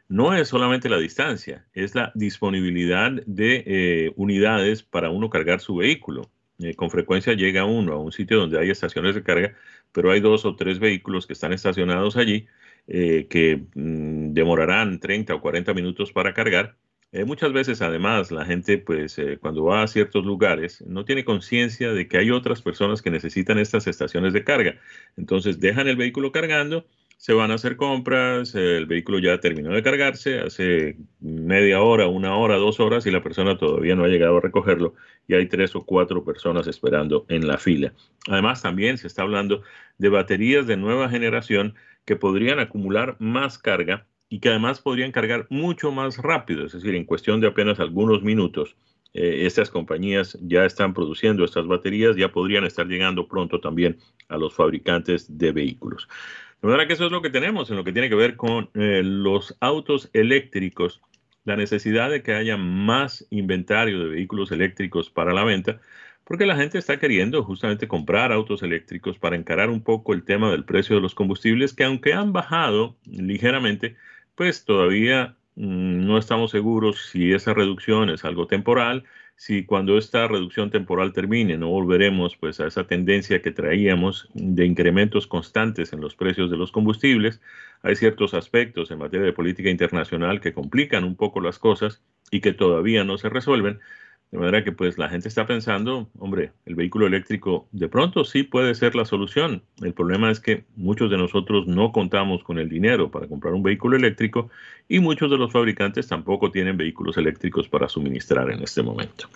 no 0.08 0.34
es 0.34 0.48
solamente 0.48 0.88
la 0.88 0.98
distancia, 0.98 1.66
es 1.74 1.94
la 1.94 2.12
disponibilidad 2.14 3.12
de 3.26 3.64
eh, 3.66 4.12
unidades 4.16 4.82
para 4.82 5.10
uno 5.10 5.28
cargar 5.30 5.60
su 5.60 5.76
vehículo. 5.76 6.30
Eh, 6.60 6.74
con 6.74 6.90
frecuencia 6.90 7.34
llega 7.34 7.64
uno 7.64 7.92
a 7.92 7.98
un 7.98 8.12
sitio 8.12 8.38
donde 8.38 8.58
hay 8.58 8.70
estaciones 8.70 9.14
de 9.14 9.22
carga, 9.22 9.54
pero 9.92 10.10
hay 10.10 10.20
dos 10.20 10.44
o 10.44 10.56
tres 10.56 10.78
vehículos 10.78 11.26
que 11.26 11.34
están 11.34 11.52
estacionados 11.52 12.16
allí 12.16 12.46
eh, 12.90 13.26
que 13.28 13.66
mm, 13.74 14.32
demorarán 14.32 14.98
30 14.98 15.34
o 15.34 15.40
40 15.42 15.74
minutos 15.74 16.10
para 16.10 16.32
cargar 16.32 16.76
eh, 17.12 17.24
muchas 17.24 17.52
veces, 17.52 17.80
además, 17.80 18.30
la 18.30 18.44
gente, 18.44 18.78
pues, 18.78 19.18
eh, 19.18 19.38
cuando 19.40 19.64
va 19.64 19.82
a 19.82 19.86
ciertos 19.86 20.24
lugares, 20.24 20.82
no 20.86 21.04
tiene 21.04 21.24
conciencia 21.24 21.92
de 21.92 22.06
que 22.06 22.18
hay 22.18 22.30
otras 22.30 22.60
personas 22.62 23.00
que 23.00 23.10
necesitan 23.10 23.58
estas 23.58 23.86
estaciones 23.86 24.32
de 24.32 24.44
carga. 24.44 24.78
Entonces, 25.16 25.58
dejan 25.60 25.88
el 25.88 25.96
vehículo 25.96 26.32
cargando, 26.32 26.86
se 27.16 27.32
van 27.32 27.50
a 27.50 27.54
hacer 27.54 27.76
compras, 27.76 28.54
el 28.54 28.86
vehículo 28.86 29.18
ya 29.18 29.40
terminó 29.40 29.70
de 29.72 29.82
cargarse, 29.82 30.38
hace 30.38 30.96
media 31.20 31.80
hora, 31.82 32.06
una 32.06 32.36
hora, 32.36 32.56
dos 32.56 32.78
horas, 32.78 33.06
y 33.06 33.10
la 33.10 33.22
persona 33.22 33.58
todavía 33.58 33.96
no 33.96 34.04
ha 34.04 34.08
llegado 34.08 34.36
a 34.36 34.40
recogerlo, 34.40 34.94
y 35.26 35.34
hay 35.34 35.46
tres 35.46 35.74
o 35.74 35.84
cuatro 35.84 36.24
personas 36.24 36.66
esperando 36.68 37.26
en 37.28 37.48
la 37.48 37.58
fila. 37.58 37.92
Además, 38.28 38.62
también 38.62 38.98
se 38.98 39.06
está 39.08 39.22
hablando 39.22 39.62
de 39.98 40.10
baterías 40.10 40.66
de 40.66 40.76
nueva 40.76 41.08
generación 41.08 41.74
que 42.04 42.16
podrían 42.16 42.60
acumular 42.60 43.16
más 43.18 43.58
carga 43.58 44.06
y 44.28 44.40
que 44.40 44.50
además 44.50 44.80
podrían 44.80 45.12
cargar 45.12 45.46
mucho 45.50 45.90
más 45.90 46.18
rápido, 46.18 46.66
es 46.66 46.72
decir, 46.72 46.94
en 46.94 47.04
cuestión 47.04 47.40
de 47.40 47.48
apenas 47.48 47.80
algunos 47.80 48.22
minutos. 48.22 48.76
Eh, 49.14 49.46
estas 49.46 49.70
compañías 49.70 50.38
ya 50.42 50.64
están 50.64 50.92
produciendo 50.92 51.44
estas 51.44 51.66
baterías, 51.66 52.16
ya 52.16 52.30
podrían 52.30 52.64
estar 52.64 52.86
llegando 52.86 53.26
pronto 53.26 53.60
también 53.60 53.98
a 54.28 54.36
los 54.36 54.54
fabricantes 54.54 55.38
de 55.38 55.52
vehículos. 55.52 56.08
De 56.60 56.68
manera 56.68 56.86
que 56.86 56.92
eso 56.92 57.06
es 57.06 57.12
lo 57.12 57.22
que 57.22 57.30
tenemos 57.30 57.70
en 57.70 57.76
lo 57.76 57.84
que 57.84 57.92
tiene 57.92 58.08
que 58.08 58.16
ver 58.16 58.36
con 58.36 58.68
eh, 58.74 59.02
los 59.02 59.56
autos 59.60 60.10
eléctricos, 60.12 61.00
la 61.44 61.56
necesidad 61.56 62.10
de 62.10 62.22
que 62.22 62.34
haya 62.34 62.56
más 62.56 63.26
inventario 63.30 64.00
de 64.00 64.10
vehículos 64.10 64.52
eléctricos 64.52 65.08
para 65.08 65.32
la 65.32 65.44
venta, 65.44 65.80
porque 66.24 66.44
la 66.44 66.56
gente 66.56 66.76
está 66.76 66.98
queriendo 66.98 67.42
justamente 67.42 67.88
comprar 67.88 68.32
autos 68.32 68.62
eléctricos 68.62 69.18
para 69.18 69.36
encarar 69.36 69.70
un 69.70 69.82
poco 69.82 70.12
el 70.12 70.24
tema 70.24 70.50
del 70.50 70.64
precio 70.64 70.96
de 70.96 71.00
los 71.00 71.14
combustibles, 71.14 71.72
que 71.72 71.84
aunque 71.84 72.12
han 72.12 72.34
bajado 72.34 72.98
ligeramente, 73.06 73.96
pues 74.38 74.64
todavía 74.64 75.36
mm, 75.56 76.06
no 76.06 76.16
estamos 76.16 76.52
seguros 76.52 77.08
si 77.10 77.32
esa 77.32 77.54
reducción 77.54 78.08
es 78.08 78.24
algo 78.24 78.46
temporal, 78.46 79.02
si 79.34 79.64
cuando 79.64 79.98
esta 79.98 80.28
reducción 80.28 80.70
temporal 80.70 81.12
termine 81.12 81.58
no 81.58 81.68
volveremos 81.68 82.36
pues 82.36 82.60
a 82.60 82.68
esa 82.68 82.86
tendencia 82.86 83.42
que 83.42 83.50
traíamos 83.50 84.28
de 84.34 84.64
incrementos 84.64 85.26
constantes 85.26 85.92
en 85.92 86.00
los 86.00 86.14
precios 86.14 86.50
de 86.52 86.56
los 86.56 86.70
combustibles. 86.70 87.40
Hay 87.82 87.96
ciertos 87.96 88.32
aspectos 88.32 88.92
en 88.92 88.98
materia 88.98 89.26
de 89.26 89.32
política 89.32 89.70
internacional 89.70 90.40
que 90.40 90.54
complican 90.54 91.02
un 91.02 91.16
poco 91.16 91.40
las 91.40 91.58
cosas 91.58 92.00
y 92.30 92.40
que 92.40 92.52
todavía 92.52 93.02
no 93.02 93.18
se 93.18 93.28
resuelven, 93.30 93.80
de 94.30 94.38
manera 94.38 94.62
que 94.62 94.72
pues 94.72 94.98
la 94.98 95.08
gente 95.08 95.28
está 95.28 95.46
pensando, 95.46 96.10
hombre, 96.18 96.52
el 96.66 96.74
vehículo 96.74 97.06
eléctrico 97.06 97.66
de 97.72 97.88
pronto 97.88 98.24
sí 98.24 98.42
puede 98.42 98.74
ser 98.74 98.94
la 98.94 99.06
solución. 99.06 99.62
El 99.82 99.94
problema 99.94 100.30
es 100.30 100.38
que 100.38 100.64
muchos 100.76 101.10
de 101.10 101.16
nosotros 101.16 101.66
no 101.66 101.92
contamos 101.92 102.44
con 102.44 102.58
el 102.58 102.68
dinero 102.68 103.10
para 103.10 103.26
comprar 103.26 103.54
un 103.54 103.62
vehículo 103.62 103.96
eléctrico 103.96 104.50
y 104.86 104.98
muchos 105.00 105.30
de 105.30 105.38
los 105.38 105.50
fabricantes 105.50 106.08
tampoco 106.08 106.50
tienen 106.50 106.76
vehículos 106.76 107.16
eléctricos 107.16 107.68
para 107.68 107.88
suministrar 107.88 108.50
en 108.50 108.62
este 108.62 108.82
momento. 108.82 109.28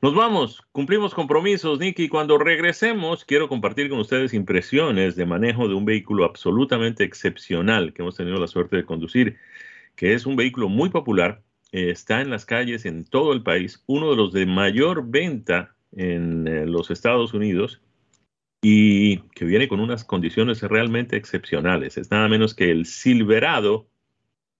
Nos 0.00 0.14
vamos, 0.14 0.62
cumplimos 0.72 1.14
compromisos, 1.14 1.78
Nicky. 1.78 2.08
Cuando 2.08 2.36
regresemos, 2.38 3.24
quiero 3.24 3.48
compartir 3.48 3.88
con 3.88 3.98
ustedes 4.00 4.34
impresiones 4.34 5.16
de 5.16 5.24
manejo 5.24 5.68
de 5.68 5.74
un 5.74 5.84
vehículo 5.84 6.24
absolutamente 6.24 7.04
excepcional 7.04 7.92
que 7.92 8.02
hemos 8.02 8.16
tenido 8.16 8.38
la 8.38 8.46
suerte 8.46 8.76
de 8.76 8.84
conducir, 8.84 9.36
que 9.96 10.14
es 10.14 10.26
un 10.26 10.36
vehículo 10.36 10.68
muy 10.68 10.90
popular, 10.90 11.40
eh, 11.74 11.90
está 11.90 12.20
en 12.20 12.30
las 12.30 12.46
calles 12.46 12.86
en 12.86 13.04
todo 13.04 13.32
el 13.32 13.42
país, 13.42 13.82
uno 13.86 14.08
de 14.10 14.16
los 14.16 14.32
de 14.32 14.46
mayor 14.46 15.10
venta 15.10 15.74
en 15.90 16.46
eh, 16.46 16.66
los 16.66 16.92
Estados 16.92 17.34
Unidos 17.34 17.82
y 18.62 19.18
que 19.30 19.44
viene 19.44 19.66
con 19.66 19.80
unas 19.80 20.04
condiciones 20.04 20.62
realmente 20.62 21.16
excepcionales. 21.16 21.98
Es 21.98 22.12
nada 22.12 22.28
menos 22.28 22.54
que 22.54 22.70
el 22.70 22.86
Silverado 22.86 23.88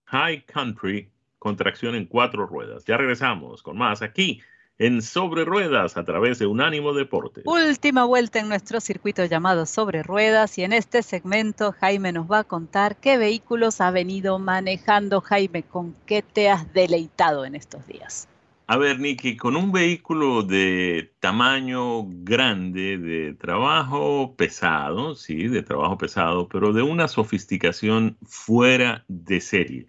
High 0.07 0.45
Country 0.47 1.09
con 1.39 1.55
tracción 1.55 1.95
en 1.95 2.07
cuatro 2.07 2.47
ruedas. 2.47 2.85
Ya 2.85 2.97
regresamos 2.97 3.63
con 3.63 3.79
más 3.79 4.03
aquí 4.03 4.43
en 4.79 5.03
Sobre 5.03 5.45
Ruedas 5.45 5.97
a 5.97 6.05
través 6.05 6.39
de 6.39 6.47
Unánimo 6.47 6.93
Deportes. 6.93 7.45
Última 7.47 8.05
vuelta 8.05 8.41
en 8.41 8.49
nuestro 8.49 8.81
circuito 8.81 9.25
llamado 9.25 9.67
Sobre 9.67 10.03
Ruedas 10.03 10.59
y 10.59 10.65
en 10.65 10.73
este 10.73 11.03
segmento 11.03 11.73
Jaime 11.73 12.13
nos 12.13 12.31
va 12.31 12.41
a 12.41 12.45
contar 12.45 12.97
qué 12.97 13.17
vehículos 13.17 13.81
ha 13.81 13.91
venido 13.91 14.39
manejando. 14.39 15.21
Jaime, 15.21 15.63
¿con 15.63 15.95
qué 16.07 16.23
te 16.23 16.49
has 16.49 16.73
deleitado 16.73 17.45
en 17.45 17.55
estos 17.55 17.87
días? 17.87 18.29
A 18.67 18.79
ver, 18.79 18.99
Nicky, 18.99 19.37
con 19.37 19.57
un 19.57 19.73
vehículo 19.73 20.43
de 20.43 21.13
tamaño 21.21 22.07
grande, 22.07 22.97
de 22.97 23.35
trabajo 23.35 24.35
pesado, 24.37 25.15
sí, 25.15 25.49
de 25.49 25.63
trabajo 25.63 25.99
pesado, 25.99 26.49
pero 26.49 26.73
de 26.73 26.81
una 26.81 27.07
sofisticación 27.07 28.17
fuera 28.23 29.05
de 29.07 29.43
serie. 29.43 29.87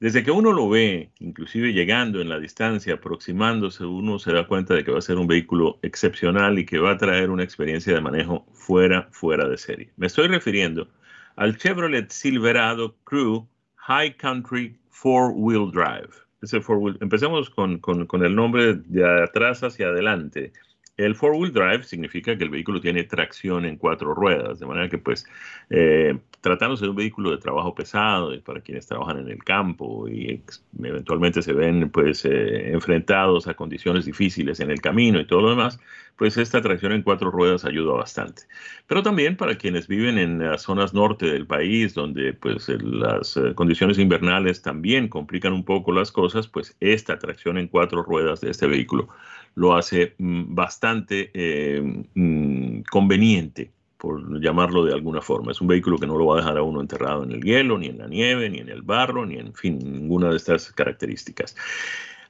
Desde 0.00 0.24
que 0.24 0.30
uno 0.30 0.52
lo 0.52 0.70
ve, 0.70 1.10
inclusive 1.18 1.74
llegando 1.74 2.22
en 2.22 2.30
la 2.30 2.40
distancia, 2.40 2.94
aproximándose, 2.94 3.84
uno 3.84 4.18
se 4.18 4.32
da 4.32 4.46
cuenta 4.46 4.72
de 4.72 4.82
que 4.82 4.90
va 4.90 4.98
a 4.98 5.02
ser 5.02 5.18
un 5.18 5.26
vehículo 5.26 5.78
excepcional 5.82 6.58
y 6.58 6.64
que 6.64 6.78
va 6.78 6.92
a 6.92 6.96
traer 6.96 7.28
una 7.28 7.44
experiencia 7.44 7.92
de 7.92 8.00
manejo 8.00 8.46
fuera, 8.54 9.08
fuera 9.12 9.46
de 9.46 9.58
serie. 9.58 9.92
Me 9.98 10.06
estoy 10.06 10.28
refiriendo 10.28 10.88
al 11.36 11.58
Chevrolet 11.58 12.10
Silverado 12.10 12.96
Crew 13.04 13.46
High 13.76 14.16
Country 14.16 14.78
Four 14.88 15.34
Wheel 15.36 15.70
Drive. 15.70 16.08
Ese 16.40 16.62
empecemos 17.02 17.50
con, 17.50 17.78
con 17.78 18.24
el 18.24 18.34
nombre 18.34 18.76
de 18.76 19.22
atrás 19.22 19.62
hacia 19.62 19.88
adelante. 19.88 20.54
El 21.00 21.14
four-wheel 21.14 21.52
drive 21.52 21.82
significa 21.84 22.36
que 22.36 22.44
el 22.44 22.50
vehículo 22.50 22.80
tiene 22.80 23.04
tracción 23.04 23.64
en 23.64 23.78
cuatro 23.78 24.14
ruedas, 24.14 24.60
de 24.60 24.66
manera 24.66 24.88
que 24.90 24.98
pues 24.98 25.24
eh, 25.70 26.18
tratándose 26.40 26.84
de 26.84 26.90
un 26.90 26.96
vehículo 26.96 27.30
de 27.30 27.38
trabajo 27.38 27.74
pesado, 27.74 28.32
para 28.42 28.60
quienes 28.60 28.86
trabajan 28.86 29.18
en 29.18 29.28
el 29.28 29.44
campo 29.44 30.08
y 30.08 30.42
eventualmente 30.82 31.42
se 31.42 31.52
ven 31.52 31.90
pues 31.90 32.24
eh, 32.24 32.72
enfrentados 32.72 33.46
a 33.46 33.54
condiciones 33.54 34.06
difíciles 34.06 34.60
en 34.60 34.70
el 34.70 34.80
camino 34.80 35.20
y 35.20 35.26
todo 35.26 35.42
lo 35.42 35.50
demás, 35.50 35.78
pues 36.16 36.36
esta 36.38 36.62
tracción 36.62 36.92
en 36.92 37.02
cuatro 37.02 37.30
ruedas 37.30 37.64
ayuda 37.64 37.92
bastante. 37.94 38.42
Pero 38.86 39.02
también 39.02 39.36
para 39.36 39.56
quienes 39.56 39.86
viven 39.86 40.18
en 40.18 40.38
las 40.38 40.62
zonas 40.62 40.94
norte 40.94 41.26
del 41.26 41.46
país, 41.46 41.94
donde 41.94 42.32
pues 42.32 42.68
las 42.68 43.36
eh, 43.36 43.54
condiciones 43.54 43.98
invernales 43.98 44.62
también 44.62 45.08
complican 45.08 45.52
un 45.52 45.64
poco 45.64 45.92
las 45.92 46.10
cosas, 46.10 46.48
pues 46.48 46.76
esta 46.80 47.18
tracción 47.18 47.58
en 47.58 47.68
cuatro 47.68 48.02
ruedas 48.02 48.40
de 48.40 48.50
este 48.50 48.66
vehículo 48.66 49.08
lo 49.54 49.74
hace 49.74 50.14
mm, 50.18 50.54
bastante 50.54 51.30
eh, 51.34 52.04
mm, 52.14 52.82
conveniente, 52.90 53.70
por 54.00 54.40
llamarlo 54.40 54.84
de 54.84 54.94
alguna 54.94 55.20
forma. 55.20 55.52
Es 55.52 55.60
un 55.60 55.68
vehículo 55.68 55.98
que 55.98 56.06
no 56.06 56.16
lo 56.16 56.24
va 56.24 56.36
a 56.36 56.38
dejar 56.38 56.56
a 56.56 56.62
uno 56.62 56.80
enterrado 56.80 57.22
en 57.22 57.32
el 57.32 57.42
hielo, 57.42 57.76
ni 57.76 57.88
en 57.88 57.98
la 57.98 58.08
nieve, 58.08 58.48
ni 58.48 58.58
en 58.58 58.70
el 58.70 58.80
barro, 58.80 59.26
ni 59.26 59.36
en 59.36 59.52
fin, 59.52 59.78
ninguna 59.78 60.30
de 60.30 60.36
estas 60.36 60.72
características. 60.72 61.54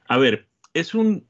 A 0.09 0.17
ver, 0.17 0.49
es 0.73 0.93
un 0.93 1.25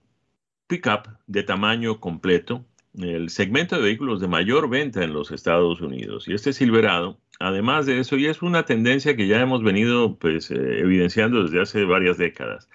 pickup 0.65 1.07
de 1.27 1.43
tamaño 1.43 1.99
completo, 1.99 2.65
el 2.97 3.29
segmento 3.29 3.75
de 3.75 3.83
vehículos 3.83 4.19
de 4.19 4.27
mayor 4.27 4.67
venta 4.67 5.03
en 5.03 5.13
los 5.13 5.31
Estados 5.31 5.79
Unidos. 5.79 6.27
Y 6.27 6.33
este 6.33 6.53
Silverado, 6.53 7.19
además 7.39 7.85
de 7.85 7.99
eso, 7.99 8.17
y 8.17 8.25
es 8.25 8.41
una 8.41 8.65
tendencia 8.65 9.15
que 9.15 9.27
ya 9.27 9.39
hemos 9.39 9.61
venido 9.61 10.17
pues, 10.17 10.49
eh, 10.49 10.79
evidenciando 10.79 11.43
desde 11.43 11.61
hace 11.61 11.85
varias 11.85 12.17
décadas 12.17 12.67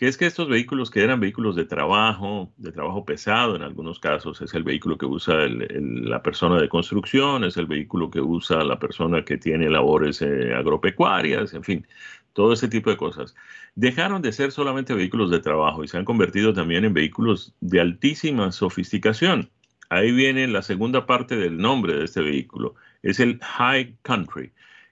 que 0.00 0.08
es 0.08 0.16
que 0.16 0.24
estos 0.24 0.48
vehículos 0.48 0.90
que 0.90 1.02
eran 1.02 1.20
vehículos 1.20 1.56
de 1.56 1.66
trabajo, 1.66 2.50
de 2.56 2.72
trabajo 2.72 3.04
pesado 3.04 3.54
en 3.54 3.60
algunos 3.60 4.00
casos, 4.00 4.40
es 4.40 4.54
el 4.54 4.62
vehículo 4.62 4.96
que 4.96 5.04
usa 5.04 5.46
la 5.46 6.22
persona 6.22 6.58
de 6.58 6.70
construcción, 6.70 7.44
es 7.44 7.58
el 7.58 7.66
vehículo 7.66 8.10
que 8.10 8.22
usa 8.22 8.64
la 8.64 8.78
persona 8.78 9.26
que 9.26 9.36
tiene 9.36 9.68
labores 9.68 10.22
eh, 10.22 10.54
agropecuarias, 10.54 11.52
en 11.52 11.64
fin, 11.64 11.86
todo 12.32 12.54
ese 12.54 12.66
tipo 12.66 12.88
de 12.88 12.96
cosas. 12.96 13.34
Dejaron 13.74 14.22
de 14.22 14.32
ser 14.32 14.52
solamente 14.52 14.94
vehículos 14.94 15.30
de 15.30 15.40
trabajo 15.40 15.84
y 15.84 15.88
se 15.88 15.98
han 15.98 16.06
convertido 16.06 16.54
también 16.54 16.86
en 16.86 16.94
vehículos 16.94 17.52
de 17.60 17.82
altísima 17.82 18.52
sofisticación. 18.52 19.50
Ahí 19.90 20.12
viene 20.12 20.46
la 20.48 20.62
segunda 20.62 21.04
parte 21.04 21.36
del 21.36 21.58
nombre 21.58 21.92
de 21.98 22.04
este 22.06 22.22
vehículo, 22.22 22.74
es 23.02 23.20
el 23.20 23.38
High 23.40 23.98
Country. 24.00 24.50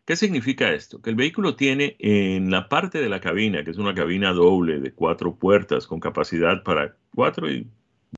¿Qué 0.09 0.17
significa 0.17 0.73
esto? 0.73 1.03
Que 1.03 1.11
el 1.11 1.17
vehículo 1.17 1.55
tiene 1.55 1.95
en 1.99 2.51
la 2.51 2.71
parte 2.71 2.99
de 2.99 3.11
la 3.11 3.21
cabina, 3.21 3.63
que 3.63 3.73
es 3.73 3.77
una 3.77 3.95
cabina 3.95 4.33
doble 4.33 4.81
de 4.81 4.91
cuatro 4.91 5.35
puertas 5.35 5.87
con 5.87 6.01
capacidad 6.01 6.63
para 6.63 6.97
cuatro 7.15 7.51
y 7.51 7.67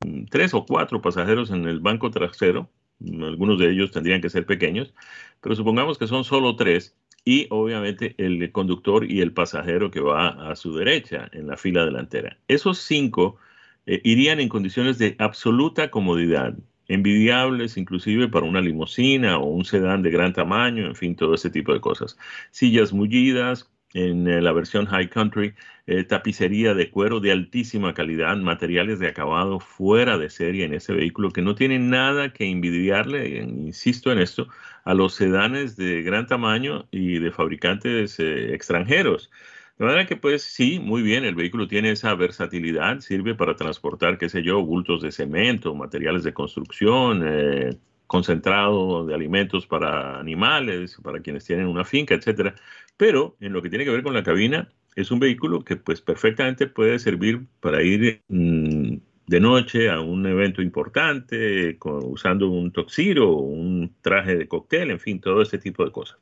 mm, 0.06 0.26
tres 0.26 0.54
o 0.54 0.64
cuatro 0.64 1.02
pasajeros 1.02 1.50
en 1.50 1.66
el 1.66 1.80
banco 1.80 2.12
trasero. 2.12 2.70
Algunos 3.04 3.58
de 3.58 3.72
ellos 3.72 3.90
tendrían 3.90 4.20
que 4.20 4.30
ser 4.30 4.46
pequeños, 4.46 4.94
pero 5.40 5.56
supongamos 5.56 5.98
que 5.98 6.06
son 6.06 6.22
solo 6.22 6.54
tres 6.54 6.94
y 7.24 7.48
obviamente 7.50 8.14
el 8.18 8.52
conductor 8.52 9.10
y 9.10 9.20
el 9.20 9.32
pasajero 9.32 9.90
que 9.90 9.98
va 9.98 10.48
a 10.48 10.54
su 10.54 10.72
derecha 10.76 11.28
en 11.32 11.48
la 11.48 11.56
fila 11.56 11.84
delantera. 11.84 12.38
Esos 12.46 12.78
cinco 12.78 13.38
eh, 13.86 14.00
irían 14.04 14.38
en 14.38 14.48
condiciones 14.48 14.98
de 14.98 15.16
absoluta 15.18 15.90
comodidad 15.90 16.54
envidiables 16.90 17.76
inclusive 17.76 18.28
para 18.28 18.46
una 18.46 18.60
limusina 18.60 19.38
o 19.38 19.46
un 19.46 19.64
sedán 19.64 20.02
de 20.02 20.10
gran 20.10 20.32
tamaño, 20.32 20.86
en 20.86 20.96
fin, 20.96 21.16
todo 21.16 21.34
ese 21.34 21.50
tipo 21.50 21.72
de 21.72 21.80
cosas. 21.80 22.18
Sillas 22.50 22.92
mullidas, 22.92 23.70
en 23.94 24.28
eh, 24.28 24.40
la 24.40 24.52
versión 24.52 24.86
High 24.86 25.08
Country, 25.08 25.54
eh, 25.86 26.04
tapicería 26.04 26.74
de 26.74 26.90
cuero 26.90 27.20
de 27.20 27.32
altísima 27.32 27.94
calidad, 27.94 28.36
materiales 28.36 28.98
de 28.98 29.08
acabado 29.08 29.60
fuera 29.60 30.18
de 30.18 30.30
serie 30.30 30.64
en 30.64 30.74
ese 30.74 30.92
vehículo 30.92 31.30
que 31.30 31.42
no 31.42 31.54
tiene 31.54 31.78
nada 31.78 32.32
que 32.32 32.44
envidiarle, 32.44 33.38
insisto 33.38 34.12
en 34.12 34.18
esto, 34.18 34.48
a 34.84 34.94
los 34.94 35.14
sedanes 35.14 35.76
de 35.76 36.02
gran 36.02 36.26
tamaño 36.26 36.88
y 36.90 37.18
de 37.18 37.30
fabricantes 37.30 38.18
eh, 38.18 38.54
extranjeros. 38.54 39.30
De 39.80 39.86
manera 39.86 40.04
que, 40.06 40.16
pues 40.16 40.42
sí, 40.42 40.78
muy 40.78 41.00
bien, 41.00 41.24
el 41.24 41.34
vehículo 41.34 41.66
tiene 41.66 41.92
esa 41.92 42.14
versatilidad, 42.14 43.00
sirve 43.00 43.34
para 43.34 43.56
transportar, 43.56 44.18
qué 44.18 44.28
sé 44.28 44.42
yo, 44.42 44.62
bultos 44.62 45.00
de 45.00 45.10
cemento, 45.10 45.74
materiales 45.74 46.22
de 46.22 46.34
construcción, 46.34 47.22
eh, 47.24 47.78
concentrado 48.06 49.06
de 49.06 49.14
alimentos 49.14 49.66
para 49.66 50.20
animales, 50.20 50.98
para 51.02 51.20
quienes 51.20 51.46
tienen 51.46 51.66
una 51.66 51.86
finca, 51.86 52.14
etcétera. 52.14 52.54
Pero 52.98 53.38
en 53.40 53.54
lo 53.54 53.62
que 53.62 53.70
tiene 53.70 53.86
que 53.86 53.90
ver 53.90 54.02
con 54.02 54.12
la 54.12 54.22
cabina, 54.22 54.68
es 54.96 55.10
un 55.10 55.18
vehículo 55.18 55.64
que 55.64 55.76
pues 55.76 56.02
perfectamente 56.02 56.66
puede 56.66 56.98
servir 56.98 57.46
para 57.60 57.82
ir 57.82 58.20
mm, 58.28 58.96
de 59.28 59.40
noche 59.40 59.88
a 59.88 60.00
un 60.00 60.26
evento 60.26 60.60
importante, 60.60 61.78
usando 61.82 62.50
un 62.50 62.70
toxiro, 62.70 63.32
un 63.32 63.94
traje 64.02 64.36
de 64.36 64.46
cóctel, 64.46 64.90
en 64.90 65.00
fin, 65.00 65.22
todo 65.22 65.40
este 65.40 65.56
tipo 65.56 65.86
de 65.86 65.90
cosas 65.90 66.18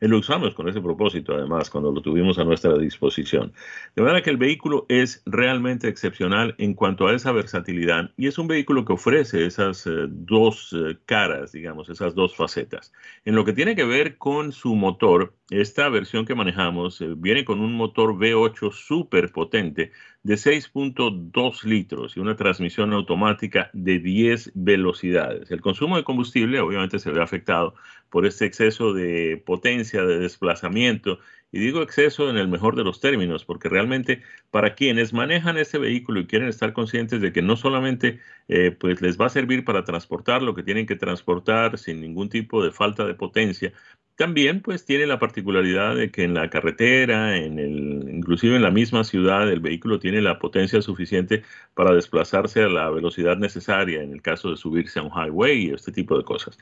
lo 0.00 0.18
usamos 0.18 0.54
con 0.54 0.68
ese 0.68 0.80
propósito, 0.80 1.34
además, 1.34 1.70
cuando 1.70 1.92
lo 1.92 2.00
tuvimos 2.00 2.38
a 2.38 2.44
nuestra 2.44 2.76
disposición. 2.78 3.52
De 3.94 4.02
manera 4.02 4.22
que 4.22 4.30
el 4.30 4.36
vehículo 4.36 4.86
es 4.88 5.22
realmente 5.26 5.88
excepcional 5.88 6.54
en 6.58 6.74
cuanto 6.74 7.06
a 7.06 7.14
esa 7.14 7.32
versatilidad 7.32 8.10
y 8.16 8.26
es 8.26 8.38
un 8.38 8.46
vehículo 8.46 8.84
que 8.84 8.92
ofrece 8.92 9.46
esas 9.46 9.86
eh, 9.86 10.06
dos 10.08 10.74
eh, 10.74 10.98
caras, 11.06 11.52
digamos, 11.52 11.88
esas 11.88 12.14
dos 12.14 12.36
facetas. 12.36 12.92
En 13.24 13.34
lo 13.34 13.44
que 13.44 13.52
tiene 13.52 13.76
que 13.76 13.84
ver 13.84 14.18
con 14.18 14.52
su 14.52 14.74
motor, 14.74 15.34
esta 15.50 15.88
versión 15.88 16.26
que 16.26 16.34
manejamos 16.34 17.00
eh, 17.00 17.14
viene 17.16 17.44
con 17.44 17.60
un 17.60 17.74
motor 17.74 18.14
V8 18.14 18.72
súper 18.72 19.32
potente 19.32 19.92
de 20.26 20.34
6.2 20.34 21.62
litros 21.62 22.16
y 22.16 22.20
una 22.20 22.34
transmisión 22.34 22.92
automática 22.92 23.70
de 23.72 24.00
10 24.00 24.50
velocidades. 24.54 25.52
El 25.52 25.60
consumo 25.60 25.96
de 25.96 26.02
combustible 26.02 26.58
obviamente 26.58 26.98
se 26.98 27.12
ve 27.12 27.22
afectado 27.22 27.76
por 28.10 28.26
este 28.26 28.44
exceso 28.44 28.92
de 28.92 29.40
potencia, 29.46 30.04
de 30.04 30.18
desplazamiento, 30.18 31.20
y 31.52 31.60
digo 31.60 31.80
exceso 31.80 32.28
en 32.28 32.38
el 32.38 32.48
mejor 32.48 32.74
de 32.74 32.82
los 32.82 32.98
términos, 32.98 33.44
porque 33.44 33.68
realmente 33.68 34.22
para 34.50 34.74
quienes 34.74 35.12
manejan 35.12 35.58
este 35.58 35.78
vehículo 35.78 36.18
y 36.18 36.26
quieren 36.26 36.48
estar 36.48 36.72
conscientes 36.72 37.20
de 37.20 37.32
que 37.32 37.40
no 37.40 37.54
solamente 37.54 38.18
eh, 38.48 38.72
pues 38.72 39.00
les 39.00 39.20
va 39.20 39.26
a 39.26 39.28
servir 39.28 39.64
para 39.64 39.84
transportar 39.84 40.42
lo 40.42 40.56
que 40.56 40.64
tienen 40.64 40.86
que 40.86 40.96
transportar 40.96 41.78
sin 41.78 42.00
ningún 42.00 42.30
tipo 42.30 42.64
de 42.64 42.72
falta 42.72 43.06
de 43.06 43.14
potencia, 43.14 43.72
también 44.16 44.62
pues 44.62 44.84
tiene 44.84 45.06
la 45.06 45.18
particularidad 45.18 45.94
de 45.94 46.10
que 46.10 46.24
en 46.24 46.34
la 46.34 46.50
carretera, 46.50 47.36
en 47.36 47.58
el, 47.58 48.08
inclusive 48.08 48.56
en 48.56 48.62
la 48.62 48.70
misma 48.70 49.04
ciudad, 49.04 49.50
el 49.50 49.60
vehículo 49.60 49.98
tiene 49.98 50.22
la 50.22 50.38
potencia 50.38 50.80
suficiente 50.82 51.42
para 51.74 51.94
desplazarse 51.94 52.62
a 52.62 52.68
la 52.68 52.90
velocidad 52.90 53.36
necesaria 53.36 54.02
en 54.02 54.12
el 54.12 54.22
caso 54.22 54.50
de 54.50 54.56
subirse 54.56 54.98
a 54.98 55.02
un 55.02 55.10
highway 55.10 55.66
y 55.66 55.70
este 55.70 55.92
tipo 55.92 56.16
de 56.16 56.24
cosas. 56.24 56.58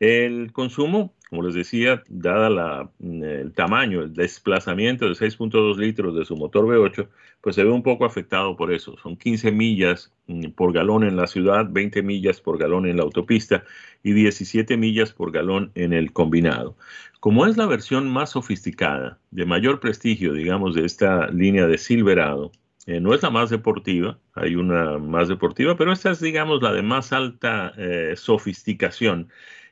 El 0.00 0.52
consumo 0.52 1.14
como 1.30 1.42
les 1.42 1.54
decía, 1.54 2.02
dada 2.08 2.48
la, 2.48 2.90
el 3.00 3.52
tamaño, 3.52 4.02
el 4.02 4.14
desplazamiento 4.14 5.06
de 5.06 5.12
6.2 5.12 5.76
litros 5.76 6.14
de 6.14 6.24
su 6.24 6.36
motor 6.36 6.66
V8, 6.66 7.08
pues 7.46 7.54
se 7.54 7.62
ve 7.62 7.70
un 7.70 7.84
poco 7.84 8.04
afectado 8.04 8.56
por 8.56 8.72
eso. 8.72 8.96
Son 9.00 9.16
15 9.16 9.52
millas 9.52 10.12
mm, 10.26 10.48
por 10.56 10.72
galón 10.72 11.04
en 11.04 11.14
la 11.14 11.28
ciudad, 11.28 11.64
20 11.70 12.02
millas 12.02 12.40
por 12.40 12.58
galón 12.58 12.88
en 12.88 12.96
la 12.96 13.04
autopista 13.04 13.62
y 14.02 14.14
17 14.14 14.76
millas 14.76 15.12
por 15.12 15.30
galón 15.30 15.70
en 15.76 15.92
el 15.92 16.12
combinado. 16.12 16.76
Como 17.20 17.46
es 17.46 17.56
la 17.56 17.66
versión 17.66 18.10
más 18.10 18.30
sofisticada, 18.30 19.20
de 19.30 19.46
mayor 19.46 19.78
prestigio, 19.78 20.32
digamos, 20.32 20.74
de 20.74 20.86
esta 20.86 21.28
línea 21.28 21.68
de 21.68 21.78
Silverado, 21.78 22.50
eh, 22.86 22.98
no 22.98 23.14
es 23.14 23.22
la 23.22 23.30
más 23.30 23.48
deportiva, 23.48 24.18
hay 24.34 24.56
una 24.56 24.98
más 24.98 25.28
deportiva, 25.28 25.76
pero 25.76 25.92
esta 25.92 26.10
es, 26.10 26.20
digamos, 26.20 26.60
la 26.62 26.72
de 26.72 26.82
más 26.82 27.12
alta 27.12 27.72
eh, 27.78 28.14
sofisticación. 28.16 29.28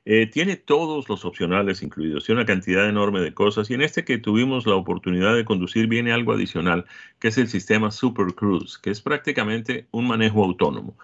Eh, 0.07 0.27
tiene 0.27 0.57
todos 0.57 1.09
los 1.09 1.25
opcionales 1.25 1.83
incluidos, 1.83 2.25
tiene 2.25 2.43
una 2.43 2.47
cantidad 2.47 2.87
enorme 2.87 3.21
de 3.21 3.33
cosas 3.33 3.71
y 3.71 3.75
en 3.75 3.81
este 3.81 4.05
que 4.05 4.19
tuvimos 4.19 4.67
la 4.67 4.75
oportunidad 4.75 5.35
de 5.35 5.47
conducir 5.47 5.87
viene 5.87 6.13
algo 6.13 6.33
adicional, 6.33 6.85
que 7.19 7.29
es 7.29 7.39
el 7.39 7.49
sistema 7.49 7.91
Super 7.91 8.35
Cruise, 8.35 8.77
que 8.77 8.91
es 8.91 9.01
prácticamente 9.01 9.87
un 9.93 10.07
manejo 10.07 10.45
autónomo. 10.45 10.95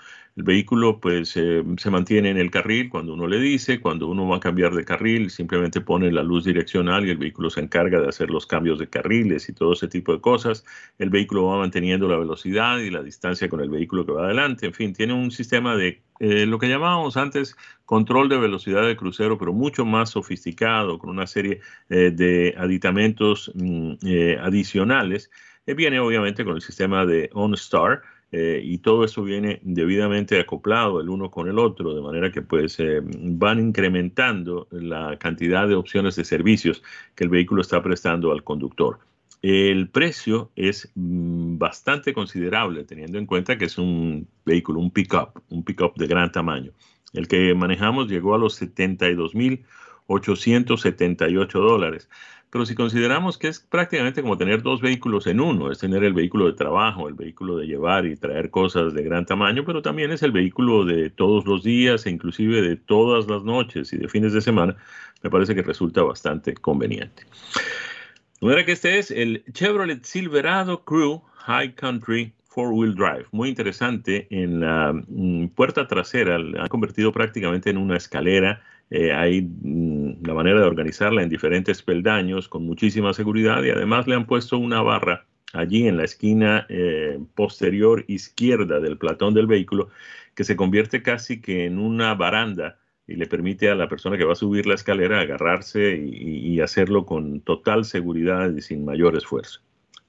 El 0.40 0.44
vehículo 0.44 1.00
pues 1.00 1.36
eh, 1.36 1.62
se 1.76 1.90
mantiene 1.90 2.30
en 2.30 2.38
el 2.38 2.50
carril 2.50 2.88
cuando 2.88 3.12
uno 3.12 3.26
le 3.26 3.38
dice, 3.38 3.78
cuando 3.78 4.08
uno 4.08 4.26
va 4.26 4.38
a 4.38 4.40
cambiar 4.40 4.74
de 4.74 4.86
carril, 4.86 5.28
simplemente 5.28 5.82
pone 5.82 6.10
la 6.10 6.22
luz 6.22 6.46
direccional 6.46 7.06
y 7.06 7.10
el 7.10 7.18
vehículo 7.18 7.50
se 7.50 7.60
encarga 7.60 8.00
de 8.00 8.08
hacer 8.08 8.30
los 8.30 8.46
cambios 8.46 8.78
de 8.78 8.88
carriles 8.88 9.50
y 9.50 9.52
todo 9.52 9.74
ese 9.74 9.86
tipo 9.86 10.14
de 10.14 10.22
cosas. 10.22 10.64
El 10.98 11.10
vehículo 11.10 11.44
va 11.44 11.58
manteniendo 11.58 12.08
la 12.08 12.16
velocidad 12.16 12.78
y 12.78 12.88
la 12.88 13.02
distancia 13.02 13.50
con 13.50 13.60
el 13.60 13.68
vehículo 13.68 14.06
que 14.06 14.12
va 14.12 14.24
adelante. 14.24 14.64
En 14.64 14.72
fin, 14.72 14.94
tiene 14.94 15.12
un 15.12 15.30
sistema 15.30 15.76
de 15.76 16.00
eh, 16.20 16.46
lo 16.46 16.58
que 16.58 16.70
llamábamos 16.70 17.18
antes 17.18 17.54
control 17.84 18.30
de 18.30 18.38
velocidad 18.38 18.86
de 18.86 18.96
crucero, 18.96 19.36
pero 19.36 19.52
mucho 19.52 19.84
más 19.84 20.08
sofisticado, 20.08 20.98
con 20.98 21.10
una 21.10 21.26
serie 21.26 21.60
eh, 21.90 22.12
de 22.12 22.54
aditamentos 22.56 23.52
mm, 23.54 23.92
adicionales. 24.40 25.30
viene 25.66 26.00
obviamente 26.00 26.46
con 26.46 26.54
el 26.54 26.62
sistema 26.62 27.04
de 27.04 27.28
OnStar 27.34 28.00
eh, 28.32 28.60
y 28.62 28.78
todo 28.78 29.04
eso 29.04 29.24
viene 29.24 29.58
debidamente 29.62 30.38
acoplado 30.38 31.00
el 31.00 31.08
uno 31.08 31.30
con 31.30 31.48
el 31.48 31.58
otro, 31.58 31.94
de 31.94 32.00
manera 32.00 32.30
que 32.30 32.42
pues 32.42 32.78
eh, 32.78 33.00
van 33.02 33.58
incrementando 33.58 34.68
la 34.70 35.18
cantidad 35.18 35.66
de 35.66 35.74
opciones 35.74 36.14
de 36.14 36.24
servicios 36.24 36.82
que 37.16 37.24
el 37.24 37.30
vehículo 37.30 37.62
está 37.62 37.82
prestando 37.82 38.30
al 38.30 38.44
conductor. 38.44 39.00
El 39.42 39.88
precio 39.88 40.52
es 40.54 40.92
mm, 40.94 41.58
bastante 41.58 42.12
considerable 42.12 42.84
teniendo 42.84 43.18
en 43.18 43.26
cuenta 43.26 43.58
que 43.58 43.64
es 43.64 43.78
un 43.78 44.28
vehículo, 44.44 44.78
un 44.80 44.92
pickup, 44.92 45.42
un 45.48 45.64
pickup 45.64 45.96
de 45.96 46.06
gran 46.06 46.30
tamaño. 46.30 46.70
El 47.12 47.26
que 47.26 47.52
manejamos 47.54 48.08
llegó 48.08 48.34
a 48.34 48.38
los 48.38 48.62
72.878 48.62 51.52
dólares. 51.52 52.08
Pero 52.50 52.66
si 52.66 52.74
consideramos 52.74 53.38
que 53.38 53.48
es 53.48 53.60
prácticamente 53.60 54.22
como 54.22 54.36
tener 54.36 54.62
dos 54.62 54.80
vehículos 54.80 55.26
en 55.28 55.40
uno, 55.40 55.70
es 55.70 55.78
tener 55.78 56.02
el 56.02 56.12
vehículo 56.12 56.46
de 56.46 56.54
trabajo, 56.54 57.08
el 57.08 57.14
vehículo 57.14 57.56
de 57.56 57.66
llevar 57.66 58.06
y 58.06 58.16
traer 58.16 58.50
cosas 58.50 58.92
de 58.92 59.02
gran 59.04 59.24
tamaño, 59.24 59.64
pero 59.64 59.82
también 59.82 60.10
es 60.10 60.22
el 60.22 60.32
vehículo 60.32 60.84
de 60.84 61.10
todos 61.10 61.46
los 61.46 61.62
días 61.62 62.06
e 62.06 62.10
inclusive 62.10 62.60
de 62.60 62.76
todas 62.76 63.28
las 63.28 63.44
noches 63.44 63.92
y 63.92 63.98
de 63.98 64.08
fines 64.08 64.32
de 64.32 64.40
semana, 64.40 64.76
me 65.22 65.30
parece 65.30 65.54
que 65.54 65.62
resulta 65.62 66.02
bastante 66.02 66.54
conveniente. 66.54 67.24
De 68.40 68.64
que 68.64 68.72
este 68.72 68.98
es 68.98 69.10
el 69.10 69.44
Chevrolet 69.52 70.02
Silverado 70.02 70.82
Crew 70.84 71.22
High 71.46 71.74
Country 71.74 72.32
Four 72.46 72.72
Wheel 72.72 72.94
Drive. 72.94 73.26
Muy 73.30 73.48
interesante. 73.48 74.26
En 74.30 74.60
la 74.60 74.92
mm, 74.92 75.48
puerta 75.48 75.86
trasera 75.86 76.38
la 76.38 76.62
han 76.62 76.68
convertido 76.68 77.12
prácticamente 77.12 77.70
en 77.70 77.76
una 77.76 77.96
escalera 77.96 78.62
eh, 78.90 79.12
hay 79.12 79.42
mm, 79.42 80.26
la 80.26 80.34
manera 80.34 80.60
de 80.60 80.66
organizarla 80.66 81.22
en 81.22 81.28
diferentes 81.28 81.82
peldaños 81.82 82.48
con 82.48 82.66
muchísima 82.66 83.14
seguridad 83.14 83.62
y 83.62 83.70
además 83.70 84.06
le 84.08 84.16
han 84.16 84.26
puesto 84.26 84.58
una 84.58 84.82
barra 84.82 85.26
allí 85.52 85.86
en 85.86 85.96
la 85.96 86.04
esquina 86.04 86.66
eh, 86.68 87.18
posterior 87.34 88.04
izquierda 88.08 88.80
del 88.80 88.98
platón 88.98 89.34
del 89.34 89.46
vehículo 89.46 89.88
que 90.34 90.44
se 90.44 90.56
convierte 90.56 91.02
casi 91.02 91.40
que 91.40 91.66
en 91.66 91.78
una 91.78 92.14
baranda 92.14 92.78
y 93.06 93.16
le 93.16 93.26
permite 93.26 93.70
a 93.70 93.74
la 93.74 93.88
persona 93.88 94.16
que 94.18 94.24
va 94.24 94.32
a 94.32 94.36
subir 94.36 94.66
la 94.66 94.74
escalera 94.74 95.20
agarrarse 95.20 95.96
y 95.96 96.60
hacerlo 96.60 97.06
con 97.06 97.40
total 97.40 97.84
seguridad 97.84 98.54
y 98.54 98.60
sin 98.60 98.84
mayor 98.84 99.16
esfuerzo. 99.16 99.60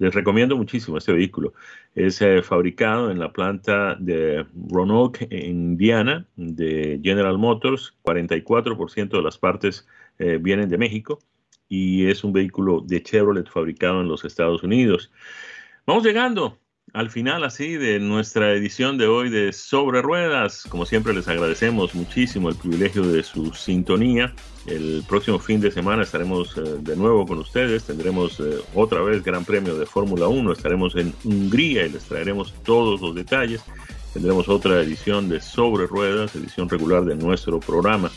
Les 0.01 0.15
recomiendo 0.15 0.57
muchísimo 0.57 0.97
este 0.97 1.13
vehículo. 1.13 1.53
Es 1.93 2.23
eh, 2.23 2.41
fabricado 2.41 3.11
en 3.11 3.19
la 3.19 3.31
planta 3.31 3.95
de 3.99 4.47
Roanoke, 4.67 5.27
Indiana, 5.29 6.25
de 6.35 6.99
General 7.03 7.37
Motors. 7.37 7.93
44% 8.01 9.09
de 9.09 9.21
las 9.21 9.37
partes 9.37 9.87
eh, 10.17 10.39
vienen 10.41 10.69
de 10.69 10.79
México 10.79 11.19
y 11.69 12.07
es 12.07 12.23
un 12.23 12.33
vehículo 12.33 12.81
de 12.81 13.03
Chevrolet 13.03 13.47
fabricado 13.47 14.01
en 14.01 14.07
los 14.07 14.25
Estados 14.25 14.63
Unidos. 14.63 15.11
Vamos 15.85 16.03
llegando 16.03 16.57
al 16.93 17.09
final 17.09 17.43
así 17.43 17.77
de 17.77 17.99
nuestra 17.99 18.51
edición 18.53 18.97
de 18.97 19.07
hoy 19.07 19.29
de 19.29 19.53
Sobre 19.53 20.01
Ruedas. 20.01 20.63
Como 20.67 20.85
siempre 20.85 21.13
les 21.13 21.27
agradecemos 21.27 21.95
muchísimo 21.95 22.49
el 22.49 22.55
privilegio 22.55 23.03
de 23.03 23.23
su 23.23 23.53
sintonía. 23.53 24.33
El 24.65 25.03
próximo 25.07 25.39
fin 25.39 25.61
de 25.61 25.71
semana 25.71 26.03
estaremos 26.03 26.57
eh, 26.57 26.61
de 26.79 26.95
nuevo 26.97 27.25
con 27.25 27.39
ustedes. 27.39 27.85
Tendremos 27.85 28.39
eh, 28.39 28.59
otra 28.75 29.01
vez 29.01 29.23
Gran 29.23 29.45
Premio 29.45 29.77
de 29.77 29.85
Fórmula 29.85 30.27
1. 30.27 30.51
Estaremos 30.51 30.95
en 30.95 31.13
Hungría 31.23 31.85
y 31.85 31.91
les 31.91 32.03
traeremos 32.03 32.53
todos 32.63 32.99
los 32.99 33.15
detalles. 33.15 33.61
Tendremos 34.13 34.49
otra 34.49 34.81
edición 34.81 35.29
de 35.29 35.39
Sobre 35.39 35.87
Ruedas, 35.87 36.35
edición 36.35 36.67
regular 36.67 37.05
de 37.05 37.15
nuestro 37.15 37.61
programa. 37.61 38.11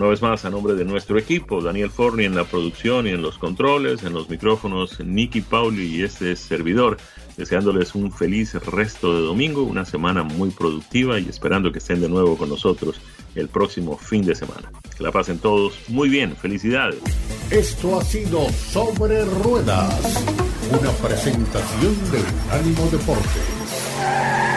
Una 0.00 0.08
vez 0.08 0.22
más, 0.22 0.46
a 0.46 0.50
nombre 0.50 0.72
de 0.76 0.86
nuestro 0.86 1.18
equipo, 1.18 1.60
Daniel 1.60 1.90
Forni 1.90 2.24
en 2.24 2.34
la 2.34 2.44
producción 2.44 3.06
y 3.06 3.10
en 3.10 3.20
los 3.20 3.36
controles, 3.36 4.02
en 4.02 4.14
los 4.14 4.30
micrófonos, 4.30 4.98
Nicky 4.98 5.42
Pauli 5.42 5.96
y 5.96 6.02
este 6.02 6.36
servidor 6.36 6.96
deseándoles 7.36 7.94
un 7.94 8.10
feliz 8.10 8.54
resto 8.54 9.14
de 9.14 9.20
domingo, 9.20 9.62
una 9.62 9.84
semana 9.84 10.22
muy 10.22 10.52
productiva 10.52 11.20
y 11.20 11.28
esperando 11.28 11.70
que 11.70 11.80
estén 11.80 12.00
de 12.00 12.08
nuevo 12.08 12.38
con 12.38 12.48
nosotros 12.48 12.98
el 13.34 13.48
próximo 13.48 13.98
fin 13.98 14.24
de 14.24 14.34
semana. 14.34 14.72
Que 14.96 15.02
la 15.02 15.12
pasen 15.12 15.38
todos 15.38 15.78
muy 15.88 16.08
bien, 16.08 16.34
felicidades. 16.34 16.98
Esto 17.50 18.00
ha 18.00 18.02
sido 18.02 18.48
Sobre 18.48 19.22
Ruedas, 19.26 20.24
una 20.80 20.92
presentación 20.92 21.94
de 22.10 22.56
Ánimo 22.56 22.88
Deportes. 22.90 24.49